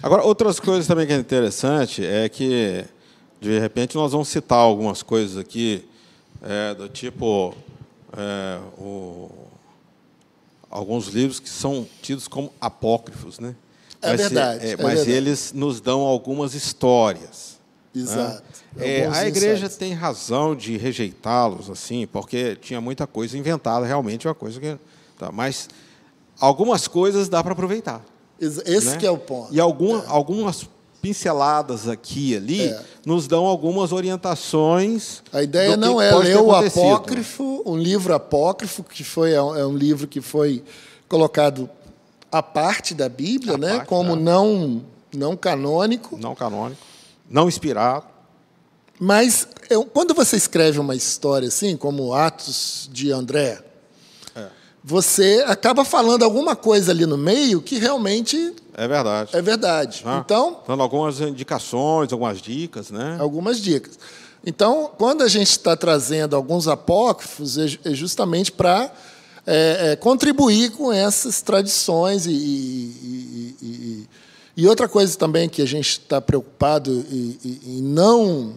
[0.03, 2.83] Agora, outras coisas também que é interessante é que,
[3.39, 5.85] de repente, nós vamos citar algumas coisas aqui,
[6.41, 7.53] é, do tipo,
[8.17, 9.29] é, o-
[10.75, 13.55] alguns livros que são tidos como apócrifos, né?
[14.01, 15.11] É Mas, verdade, é, é mas verdade.
[15.11, 17.57] eles nos dão algumas histórias.
[17.93, 18.01] né?
[18.01, 18.43] Exato.
[18.77, 19.77] É, Alguns a igreja insights.
[19.77, 24.77] tem razão de rejeitá-los, assim, porque tinha muita coisa inventada, realmente uma coisa que.
[25.17, 25.69] Tá, mas
[26.37, 28.03] algumas coisas dá para aproveitar.
[28.37, 28.97] Esse né?
[28.97, 29.53] que é o ponto.
[29.55, 30.67] E algum, algumas
[31.09, 32.81] pinceladas aqui e ali É.
[33.05, 35.21] nos dão algumas orientações.
[35.31, 39.65] A ideia não é ler o apócrifo, um livro apócrifo, que foi, é um é
[39.67, 40.63] um livro que foi
[41.07, 41.69] colocado
[42.31, 44.15] à parte da Bíblia, À né, como é.
[44.15, 44.81] não,
[45.15, 46.17] não canônico.
[46.19, 46.81] Não canônico,
[47.29, 48.05] não inspirado.
[48.99, 53.59] Mas eu- quando você escreve uma história assim, como Atos de André.
[54.87, 59.31] Você acaba falando alguma coisa ali no meio que realmente É verdade.
[59.35, 60.03] é verdade.
[60.05, 63.17] Ah, Então, Dando algumas indicações, algumas dicas, né?
[63.19, 63.97] algumas dicas.
[64.45, 68.91] Então, quando a gente está trazendo alguns apócrifos, é é justamente para
[69.99, 74.07] contribuir com essas tradições e, e- e-
[74.57, 78.53] e- outra coisa também que a gente está preocupado em, não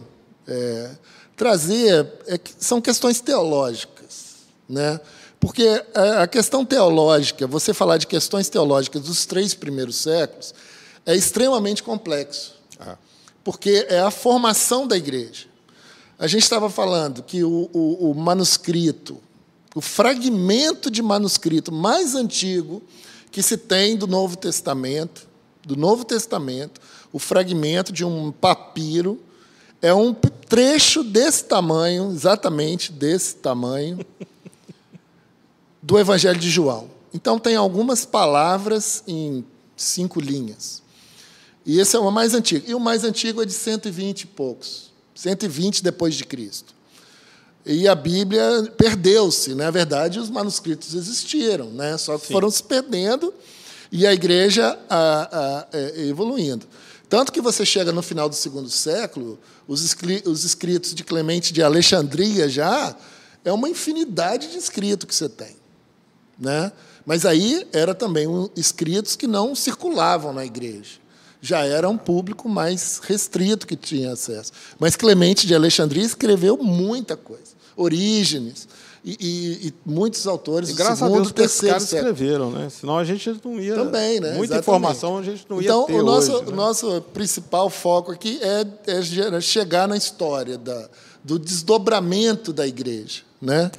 [0.47, 0.91] é,
[1.35, 4.35] trazer é que são questões teológicas,
[4.67, 4.99] né?
[5.39, 10.53] Porque a a questão teológica, você falar de questões teológicas dos três primeiros séculos,
[11.05, 12.95] é extremamente complexo É.
[13.43, 15.47] porque é a formação da igreja.
[16.17, 19.17] A gente estava falando que o, o- o manuscrito,
[19.73, 22.81] o fragmento de manuscrito mais antigo
[23.31, 25.25] que se tem do Novo Testamento,
[25.65, 26.81] do Novo Testamento,
[27.13, 29.19] o fragmento de um papiro,
[29.81, 34.05] é um trecho desse tamanho, exatamente desse tamanho,
[35.81, 36.89] do Evangelho de João.
[37.13, 39.43] Então, tem algumas palavras em
[39.75, 40.81] cinco linhas.
[41.65, 42.65] E esse é o mais antigo.
[42.69, 44.91] E o mais antigo é de 120 e poucos.
[45.15, 46.73] 120 depois de Cristo.
[47.65, 49.53] E a Bíblia perdeu-se.
[49.53, 51.97] Na verdade, os manuscritos existiram, né?
[51.97, 52.33] só que Sim.
[52.33, 53.33] foram se perdendo
[53.91, 56.65] e a igreja a, a, é, evoluindo.
[57.09, 61.61] Tanto que você chega no final do segundo século, os, os escritos de Clemente de
[61.61, 62.95] Alexandria já
[63.43, 65.58] é uma infinidade de escritos que você tem
[66.39, 66.71] né?
[67.05, 70.99] Mas aí era também um, escritos que não circulavam na igreja.
[71.41, 74.51] Já era um público mais restrito que tinha acesso.
[74.77, 77.57] Mas Clemente de Alexandria escreveu muita coisa.
[77.75, 78.67] Orígenes
[79.05, 82.11] e, e- e muitos autores E graças a segundo, Deus que esses terceiro caras século.
[82.11, 82.69] escreveram, né?
[82.69, 83.73] Senão a gente não ia.
[83.75, 84.33] Também, né?
[84.33, 84.59] Muita Exatamente.
[84.61, 86.43] informação a gente não ia então, ter o nosso, hoje.
[86.43, 86.55] o né?
[86.57, 88.65] nosso principal foco aqui é,
[89.31, 90.89] é chegar na história da,
[91.23, 93.21] do desdobramento da igreja.
[93.41, 93.71] Né?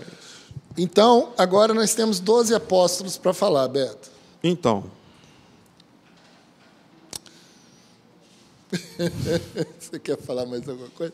[0.77, 4.11] Então, agora nós temos 12 apóstolos para falar, Beto.
[4.43, 4.85] Então,
[9.79, 11.13] Você quer falar mais alguma coisa?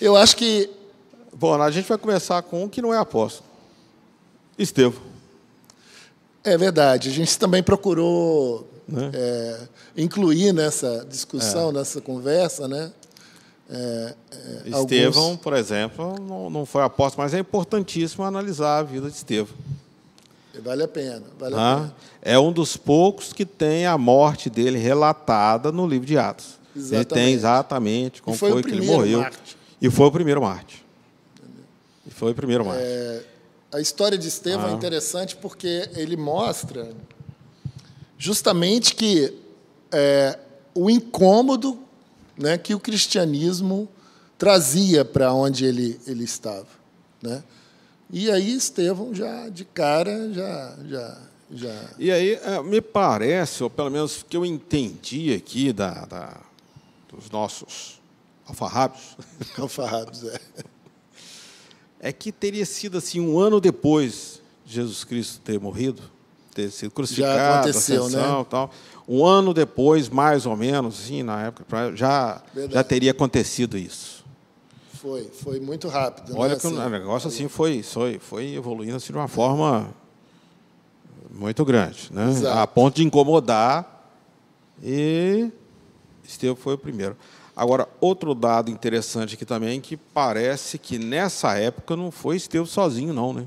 [0.00, 0.68] Eu acho que
[1.32, 3.48] bom, a gente vai começar com um que não é apóstolo.
[4.58, 5.00] Estevão.
[6.44, 7.08] é verdade.
[7.08, 9.10] A gente também procurou Né?
[9.14, 12.92] é, incluir nessa discussão, nessa conversa, né?
[13.74, 14.14] É,
[14.66, 15.40] é, Estevão, alguns...
[15.40, 19.54] por exemplo, não, não foi apóstolo, mas é importantíssimo analisar a vida de Estevão.
[20.62, 21.22] Vale a pena.
[21.38, 21.94] Vale ah, a pena.
[22.20, 26.58] É um dos poucos que tem a morte dele relatada no livro de Atos.
[26.76, 27.12] Exatamente.
[27.14, 29.20] Ele tem exatamente como foi, foi que ele morreu.
[29.20, 29.56] Marte.
[29.80, 30.84] E foi o primeiro Marte.
[32.06, 32.82] E foi o primeiro Marte.
[32.84, 33.22] É,
[33.72, 34.72] a história de Estevão é ah.
[34.72, 36.90] é interessante porque ele mostra
[38.18, 39.34] justamente que
[39.90, 40.38] é,
[40.74, 41.81] o incômodo
[42.36, 43.88] né, que o cristianismo
[44.38, 46.66] trazia para onde ele, ele estava.
[47.22, 47.42] Né?
[48.10, 51.18] E aí Estevão já de cara já já
[51.54, 51.90] já.
[51.98, 56.40] E aí é, me parece, ou pelo menos que eu entendi aqui da, da
[57.08, 58.00] dos nossos
[58.46, 59.16] alfarrábios,
[59.58, 60.40] alfarrábios é,
[62.00, 66.02] é que teria sido assim um ano depois de Jesus Cristo ter morrido,
[66.54, 68.46] ter sido crucificado, já aconteceu, ascensão, né?
[68.48, 68.70] tal.
[69.12, 72.40] Um ano depois, mais ou menos, assim, na época, já,
[72.70, 74.24] já teria acontecido isso.
[74.94, 76.32] Foi, foi muito rápido.
[76.34, 76.58] Olha né?
[76.58, 79.92] que assim, o negócio assim foi, foi, foi evoluindo assim, de uma forma
[81.30, 82.30] muito grande, né?
[82.30, 82.58] Exato.
[82.58, 84.08] a ponto de incomodar
[84.82, 85.50] e
[86.24, 87.14] Estevão foi o primeiro.
[87.54, 93.12] Agora, outro dado interessante aqui também, que parece que nessa época não foi Estevão sozinho,
[93.12, 93.46] não, né?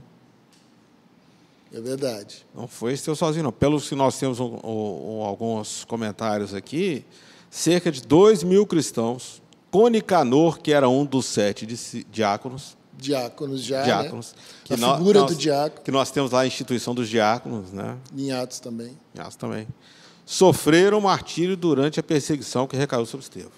[1.76, 2.46] É verdade.
[2.56, 3.52] Não foi Estevão sozinho, não.
[3.52, 7.04] Pelo que nós temos um, um, alguns comentários aqui,
[7.50, 11.66] cerca de 2 mil cristãos, com Nicanor, que era um dos sete
[12.10, 12.78] diáconos.
[12.98, 13.84] Diáconos já, né?
[13.84, 14.42] diáconos, né?
[14.64, 15.84] Que a nós, figura do diácono.
[15.84, 17.98] Que nós temos lá a instituição dos diáconos, né?
[18.18, 18.98] Em Atos também.
[19.14, 19.68] Em Atos também.
[20.26, 23.52] Sofreram martírio durante a perseguição que recaiu sobre Estevão.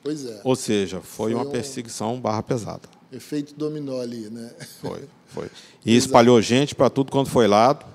[0.00, 0.40] Pois é.
[0.44, 2.20] Ou seja, foi, foi uma perseguição um...
[2.20, 2.99] barra pesada.
[3.12, 4.52] Efeito dominó ali, né?
[4.80, 5.08] Foi.
[5.26, 5.50] Foi.
[5.84, 7.86] E espalhou gente para tudo quanto foi lado.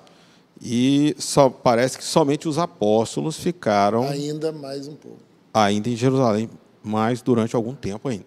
[0.60, 5.20] E só parece que somente os apóstolos ficaram ainda mais um pouco.
[5.52, 6.50] Ainda em Jerusalém,
[6.82, 8.24] mas durante algum tempo ainda.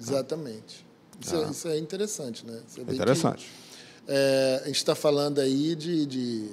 [0.00, 0.84] Exatamente.
[1.20, 1.46] Isso, é, ah.
[1.46, 2.60] é, isso é, interessante, né?
[2.78, 3.44] É interessante.
[4.06, 6.48] Que, é, a gente está falando aí de, de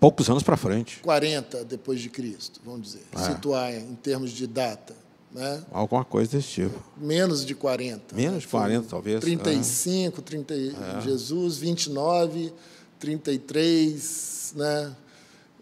[0.00, 1.00] poucos anos para frente.
[1.00, 3.04] 40 depois de Cristo, vamos dizer.
[3.12, 3.18] É.
[3.18, 4.94] Situar em termos de data.
[5.34, 5.64] Né?
[5.72, 6.80] Alguma coisa desse tipo.
[6.96, 8.14] Menos de 40.
[8.14, 9.20] Menos de 40, talvez.
[9.20, 10.22] 35, é.
[10.22, 11.00] 30, é.
[11.02, 12.52] Jesus, 29,
[13.00, 14.96] 33, né?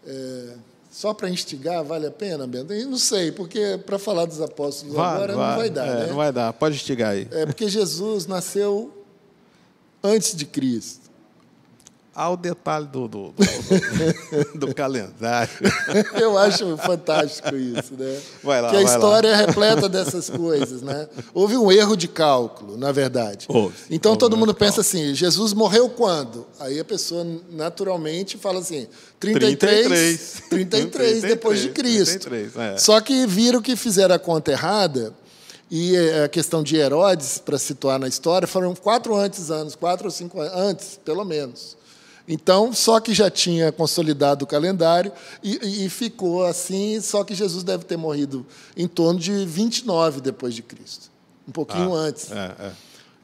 [0.05, 0.53] É,
[0.91, 2.71] só para instigar, vale a pena, Bento?
[2.71, 5.99] Eu não sei, porque para falar dos apóstolos vai, agora vai, não vai dar, é,
[6.01, 6.07] né?
[6.07, 7.27] Não vai dar, pode instigar aí.
[7.31, 9.03] É porque Jesus nasceu
[10.03, 11.09] antes de Cristo
[12.15, 15.49] ao detalhe do, do, do, do, calendário.
[16.19, 18.19] Eu acho fantástico isso, né?
[18.43, 19.37] Vai lá, que a história lá.
[19.37, 21.07] é repleta dessas coisas, né?
[21.33, 23.47] Houve um erro de cálculo, na verdade.
[23.49, 23.75] Houve.
[23.89, 26.45] Então Houve todo mundo pensa assim: Jesus morreu quando?
[26.59, 28.87] Aí a pessoa naturalmente fala assim:
[29.19, 32.29] 33, 33, 33, 33 depois de Cristo.
[32.29, 32.77] 33, é.
[32.77, 35.13] Só que viram que fizeram a conta errada.
[35.75, 40.11] E a questão de Herodes, para situar na história, foram quatro antes anos, quatro ou
[40.11, 41.75] cinco antes, pelo menos.
[42.27, 45.11] Então, só que já tinha consolidado o calendário
[45.43, 48.45] e, e, ficou assim, só que Jesus deve ter morrido
[48.77, 51.11] em torno de 29 depois de Cristo,
[51.47, 52.31] um pouquinho ah, antes.
[52.31, 52.71] É, é.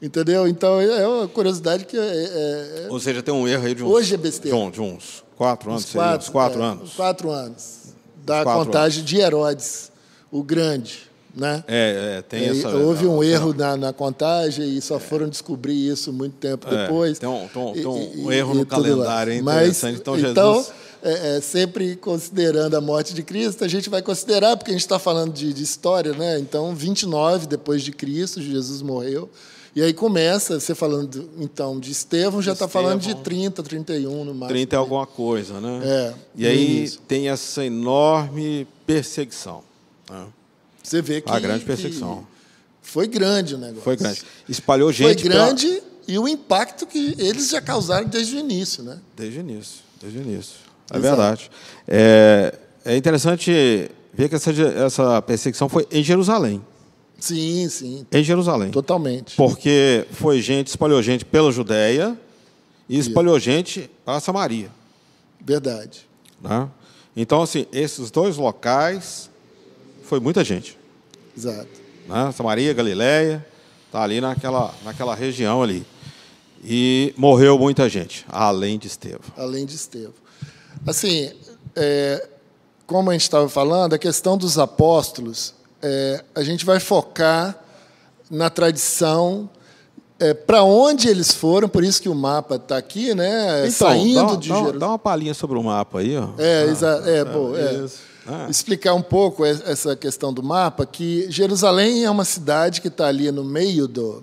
[0.02, 0.46] Entendeu?
[0.46, 1.96] Então, é uma curiosidade que...
[1.96, 4.56] É, é, é Ou seja, tem um erro aí de uns, hoje é besteira.
[4.56, 6.94] De, de uns quatro anos, uns quatro, uns quatro anos.
[6.94, 7.80] Quatro anos.
[8.24, 9.10] Da quatro contagem anos.
[9.10, 9.92] de Herodes,
[10.30, 11.09] o grande.
[11.34, 11.62] Né?
[11.68, 12.68] É, é tem essa.
[12.70, 17.18] Houve um erro na, na contagem e só foram descobrir isso muito tempo é, depois.
[17.18, 19.42] Tem um, tem um, tem um e, erro e, no calendário, hein?
[19.42, 20.32] Mas, então, Jesus...
[20.32, 20.66] então
[21.02, 24.82] é, é, sempre considerando a morte de Cristo, a gente vai considerar, porque a gente
[24.82, 26.38] está falando de, de, história, né?
[26.38, 29.28] Então, 29 depois de Cristo, Jesus morreu.
[29.74, 34.34] E aí começa, você falando então de Estevão, já está falando de 30, 31 no
[34.34, 34.48] máximo.
[34.48, 35.80] 30 é alguma coisa, né?
[35.84, 36.14] É.
[36.34, 37.00] E aí isso.
[37.06, 39.62] tem essa enorme perseguição.
[40.10, 40.26] Né?
[40.82, 41.30] Você vê que.
[41.30, 42.26] A grande perseguição.
[42.82, 43.82] Foi grande o negócio.
[43.82, 44.22] Foi grande.
[44.48, 45.22] Espalhou gente.
[45.22, 45.82] Foi grande pela...
[46.08, 48.98] e o impacto que eles já causaram desde o início, né?
[49.16, 49.80] Desde o início.
[50.00, 50.56] Desde o início.
[50.90, 51.16] É Exato.
[51.16, 51.50] verdade.
[51.86, 56.60] É, é interessante ver que essa, essa perseguição foi em Jerusalém.
[57.18, 58.06] Sim, sim.
[58.10, 58.70] Em Jerusalém.
[58.70, 59.36] Totalmente.
[59.36, 62.18] Porque foi gente, espalhou gente pela Judéia
[62.88, 64.70] e espalhou gente para Samaria.
[65.44, 66.08] Verdade.
[66.40, 66.68] Né?
[67.14, 69.29] Então, assim, esses dois locais
[70.10, 70.76] foi muita gente.
[71.36, 71.68] Exato.
[72.08, 72.32] Né?
[72.32, 73.46] Samaria, Galiléia,
[73.92, 75.86] tá ali naquela, naquela região ali.
[76.64, 79.20] E morreu muita gente, além de Estevão.
[79.36, 80.12] Além de Estevão.
[80.84, 81.30] Assim,
[81.76, 82.26] é,
[82.88, 87.56] como a gente estava falando, a questão dos apóstolos, é, a gente vai focar
[88.28, 89.48] na tradição
[90.18, 93.60] é, para onde eles foram, por isso que o mapa está aqui, né?
[93.60, 94.78] Então, Saindo dá, de Jerusalém.
[94.80, 96.30] Dá uma palhinha sobre o mapa aí, ó.
[96.36, 97.86] É, ah, é, é, pô, é.
[98.30, 98.46] Ah.
[98.48, 103.30] explicar um pouco essa questão do mapa, que Jerusalém é uma cidade que está ali
[103.32, 104.22] no meio do,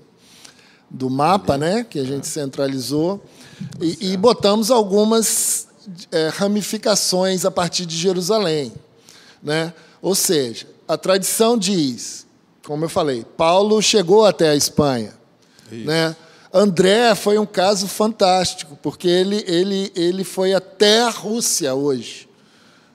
[0.90, 1.66] do mapa, ali.
[1.66, 3.22] né, que a gente centralizou,
[3.82, 5.68] e, e botamos algumas
[6.10, 8.72] é, ramificações a partir de Jerusalém.
[9.44, 9.74] Né?
[10.02, 12.26] Ou seja, a tradição diz,
[12.66, 15.14] como eu falei, Paulo chegou até a Espanha.
[15.70, 16.16] Né?
[16.54, 22.27] André foi um caso fantástico, porque ele, ele, ele foi até a Rússia hoje,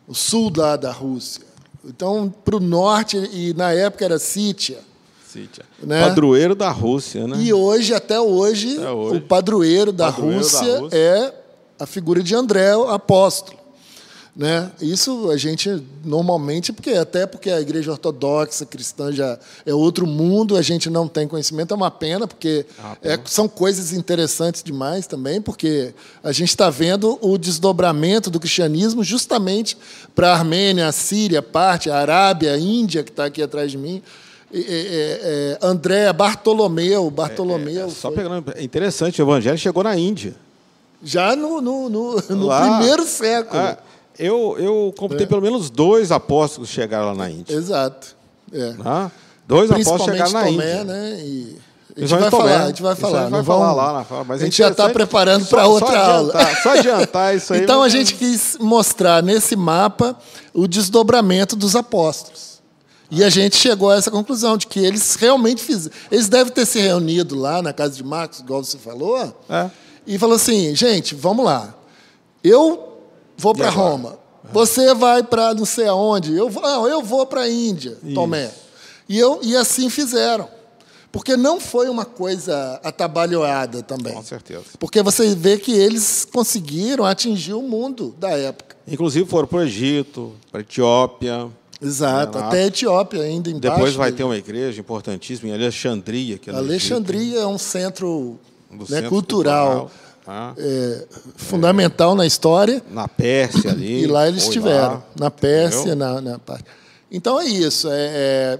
[0.06, 1.42] o sul da, da Rússia.
[1.84, 4.78] Então, para o norte, e na época era Sítia.
[5.26, 5.64] Sítia.
[5.82, 6.00] Né?
[6.06, 7.36] Padroeiro da Rússia, né?
[7.40, 9.16] E hoje, até hoje, até hoje.
[9.16, 11.34] o padroeiro, da, padroeiro Rússia da Rússia é
[11.78, 13.58] a figura de André, o apóstolo.
[14.34, 14.70] Né?
[14.80, 20.56] Isso a gente normalmente, porque até porque a igreja ortodoxa cristã já é outro mundo,
[20.56, 25.06] a gente não tem conhecimento, é uma pena, porque ah, é, são coisas interessantes demais
[25.06, 29.76] também, porque a gente está vendo o desdobramento do cristianismo justamente
[30.14, 33.76] para a Armênia, a Síria, parte, a Arábia, a Índia, que está aqui atrás de
[33.76, 34.02] mim.
[34.50, 37.86] É, é, André, Bartolomeu, Bartolomeu.
[37.86, 38.16] É, só foi...
[38.16, 40.34] pegando, é interessante, o evangelho chegou na Índia.
[41.04, 43.60] Já no, no, no, no primeiro século.
[43.60, 43.78] Ah,
[44.18, 45.28] eu, eu computei é.
[45.28, 47.54] pelo menos dois apóstolos que chegaram lá na Índia.
[47.54, 48.16] Exato.
[48.52, 48.74] É.
[48.84, 49.10] Ah,
[49.46, 50.84] dois apóstolos chegaram na Tomé, Índia.
[50.84, 51.20] Né?
[51.20, 51.56] E...
[51.94, 54.24] A gente, vai falar, a gente vai falar, a gente vai falar lá na fala,
[54.24, 56.32] mas a gente já está preparando para outra só aula.
[56.62, 57.62] Só adiantar isso aí.
[57.62, 60.16] então a gente quis mostrar nesse mapa
[60.54, 62.62] o desdobramento dos apóstolos.
[63.10, 65.94] E a gente chegou a essa conclusão de que eles realmente fizeram.
[66.10, 69.18] Eles devem ter se reunido lá na casa de Marcos, igual você falou,
[69.50, 69.70] é.
[70.06, 71.74] e falou assim: gente, vamos lá.
[72.42, 72.91] Eu
[73.42, 74.18] vou para Roma.
[74.52, 76.34] Você vai para não sei aonde.
[76.34, 78.14] Eu, não, eu vou para a Índia, Isso.
[78.14, 78.50] Tomé.
[79.08, 80.48] E, eu, e assim fizeram.
[81.10, 84.14] Porque não foi uma coisa atabalhoada também.
[84.14, 84.64] Com certeza.
[84.78, 88.76] Porque você vê que eles conseguiram atingir o mundo da época.
[88.88, 91.48] Inclusive foram para o Egito, para a Etiópia.
[91.80, 93.76] Exato, né, até a Etiópia ainda embaixo.
[93.76, 96.38] Depois vai ter uma igreja importantíssima em Alexandria.
[96.38, 98.38] Que é Alexandria é um centro,
[98.70, 99.66] né, centro cultural.
[99.66, 99.90] cultural
[100.26, 100.54] ah.
[100.56, 101.04] é,
[101.36, 102.82] fundamental na história.
[102.90, 104.02] Na Pérsia ali.
[104.02, 104.94] E lá eles estiveram.
[104.94, 106.40] Lá, na Pérsia, na, na,
[107.10, 107.88] Então é isso.
[107.90, 108.58] É,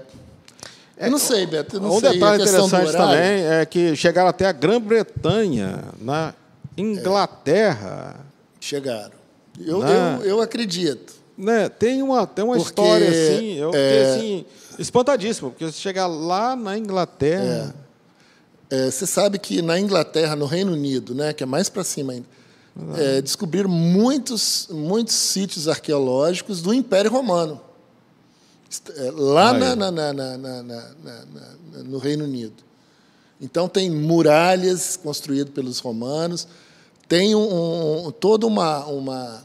[0.97, 1.79] é, eu não sei, Beto.
[1.79, 6.33] não um sei, detalhe interessante também é que chegaram até a Grã-Bretanha, na
[6.77, 8.15] Inglaterra.
[8.59, 9.11] Chegaram.
[9.59, 11.13] Eu, na, eu, eu acredito.
[11.35, 14.45] Né, tem uma, tem uma porque, história assim, eu fiquei é, assim,
[14.77, 17.73] espantadíssimo, porque você chegar lá na Inglaterra.
[18.73, 18.89] É.
[18.89, 22.25] Você sabe que na Inglaterra, no Reino Unido, né, que é mais para cima ainda,
[22.97, 27.61] é, descobriram muitos, muitos sítios arqueológicos do Império Romano,
[28.95, 30.37] é, lá ah, na, na, na,
[31.85, 32.63] no Reino Unido.
[33.39, 36.47] Então, tem muralhas construídas pelos romanos,
[37.07, 39.43] tem um, um, toda uma, uma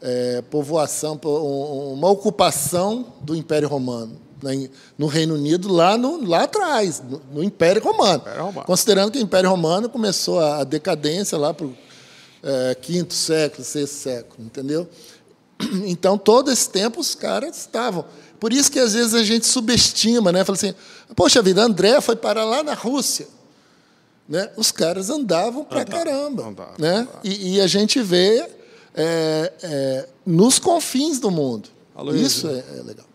[0.00, 4.25] é, povoação, uma ocupação do Império Romano
[4.98, 8.18] no Reino Unido, lá, no, lá atrás, no, no Império, Romano.
[8.22, 8.66] Império Romano.
[8.66, 11.76] Considerando que o Império Romano começou a, a decadência lá para o
[12.42, 14.88] é, quinto século, sexto século, entendeu?
[15.86, 18.04] Então, todo esse tempo, os caras estavam.
[18.38, 20.44] Por isso que, às vezes, a gente subestima, né?
[20.44, 20.74] Fala assim,
[21.14, 23.26] poxa vida, André foi parar lá na Rússia.
[24.28, 24.50] Né?
[24.56, 26.48] Os caras andavam para caramba.
[26.48, 26.96] Andava, né?
[26.96, 27.20] Andava.
[27.24, 28.46] E, e, a gente vê
[28.94, 31.70] é, é, nos confins do mundo.
[32.14, 33.06] Isso é, é legal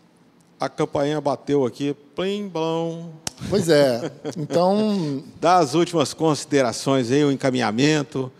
[0.62, 3.10] a campainha bateu aqui, plim, blão.
[3.50, 4.12] Pois é.
[4.36, 5.24] Então.
[5.40, 8.30] Dá as últimas considerações aí, o encaminhamento.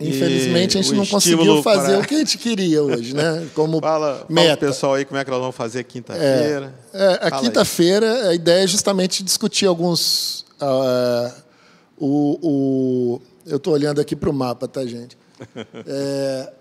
[0.00, 2.00] Infelizmente, a gente não conseguiu fazer para...
[2.00, 3.46] o que a gente queria hoje, né?
[3.54, 4.46] Como fala, meta.
[4.46, 6.74] Fala pessoal aí como é que nós vamos fazer quinta-feira.
[6.94, 10.46] É, é, a quinta-feira, a ideia é justamente discutir alguns.
[10.58, 11.32] Uh,
[11.98, 15.18] o, o, eu estou olhando aqui para o mapa, tá, gente?
[15.86, 16.52] É,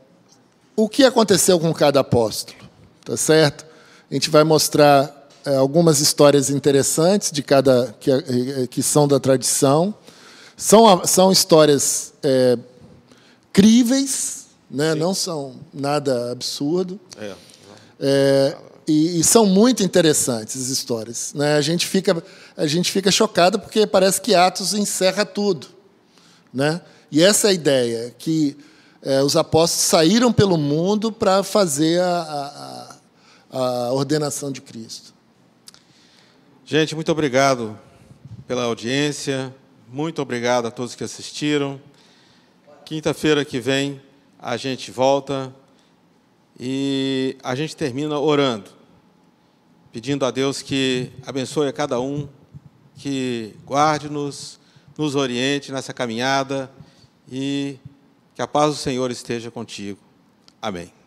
[0.76, 2.58] o que aconteceu com cada apóstolo,
[3.06, 3.71] tá certo?
[4.12, 9.22] A gente vai mostrar é, algumas histórias interessantes de cada que, é, que são da
[9.22, 9.95] tradição.
[10.57, 12.57] São, são histórias é,
[13.53, 14.93] críveis, né?
[14.95, 16.99] não são nada absurdo.
[17.18, 17.34] É.
[18.01, 21.32] É, e, e, são muito interessantes as histórias.
[21.34, 21.55] Né?
[21.55, 22.22] A, gente fica,
[22.57, 25.68] a gente fica chocado porque parece que Atos encerra tudo.
[26.53, 26.82] Né?
[27.09, 28.57] E essa é a ideia, que
[29.01, 32.91] é, os apóstolos saíram pelo mundo para fazer a, a
[33.52, 35.14] a ordenação de Cristo.
[36.64, 37.78] Gente, muito obrigado
[38.47, 39.54] pela audiência,
[39.91, 41.80] muito obrigado a todos que assistiram.
[42.86, 44.02] Quinta-feira que vem
[44.39, 45.54] a gente volta
[46.58, 48.70] e a gente termina orando,
[49.91, 52.30] pedindo a Deus que abençoe a cada um,
[52.95, 54.60] que guarde-nos,
[54.97, 56.72] nos oriente nessa caminhada
[57.30, 57.78] e
[58.34, 59.99] que a paz do Senhor esteja contigo.
[60.62, 61.01] Amém.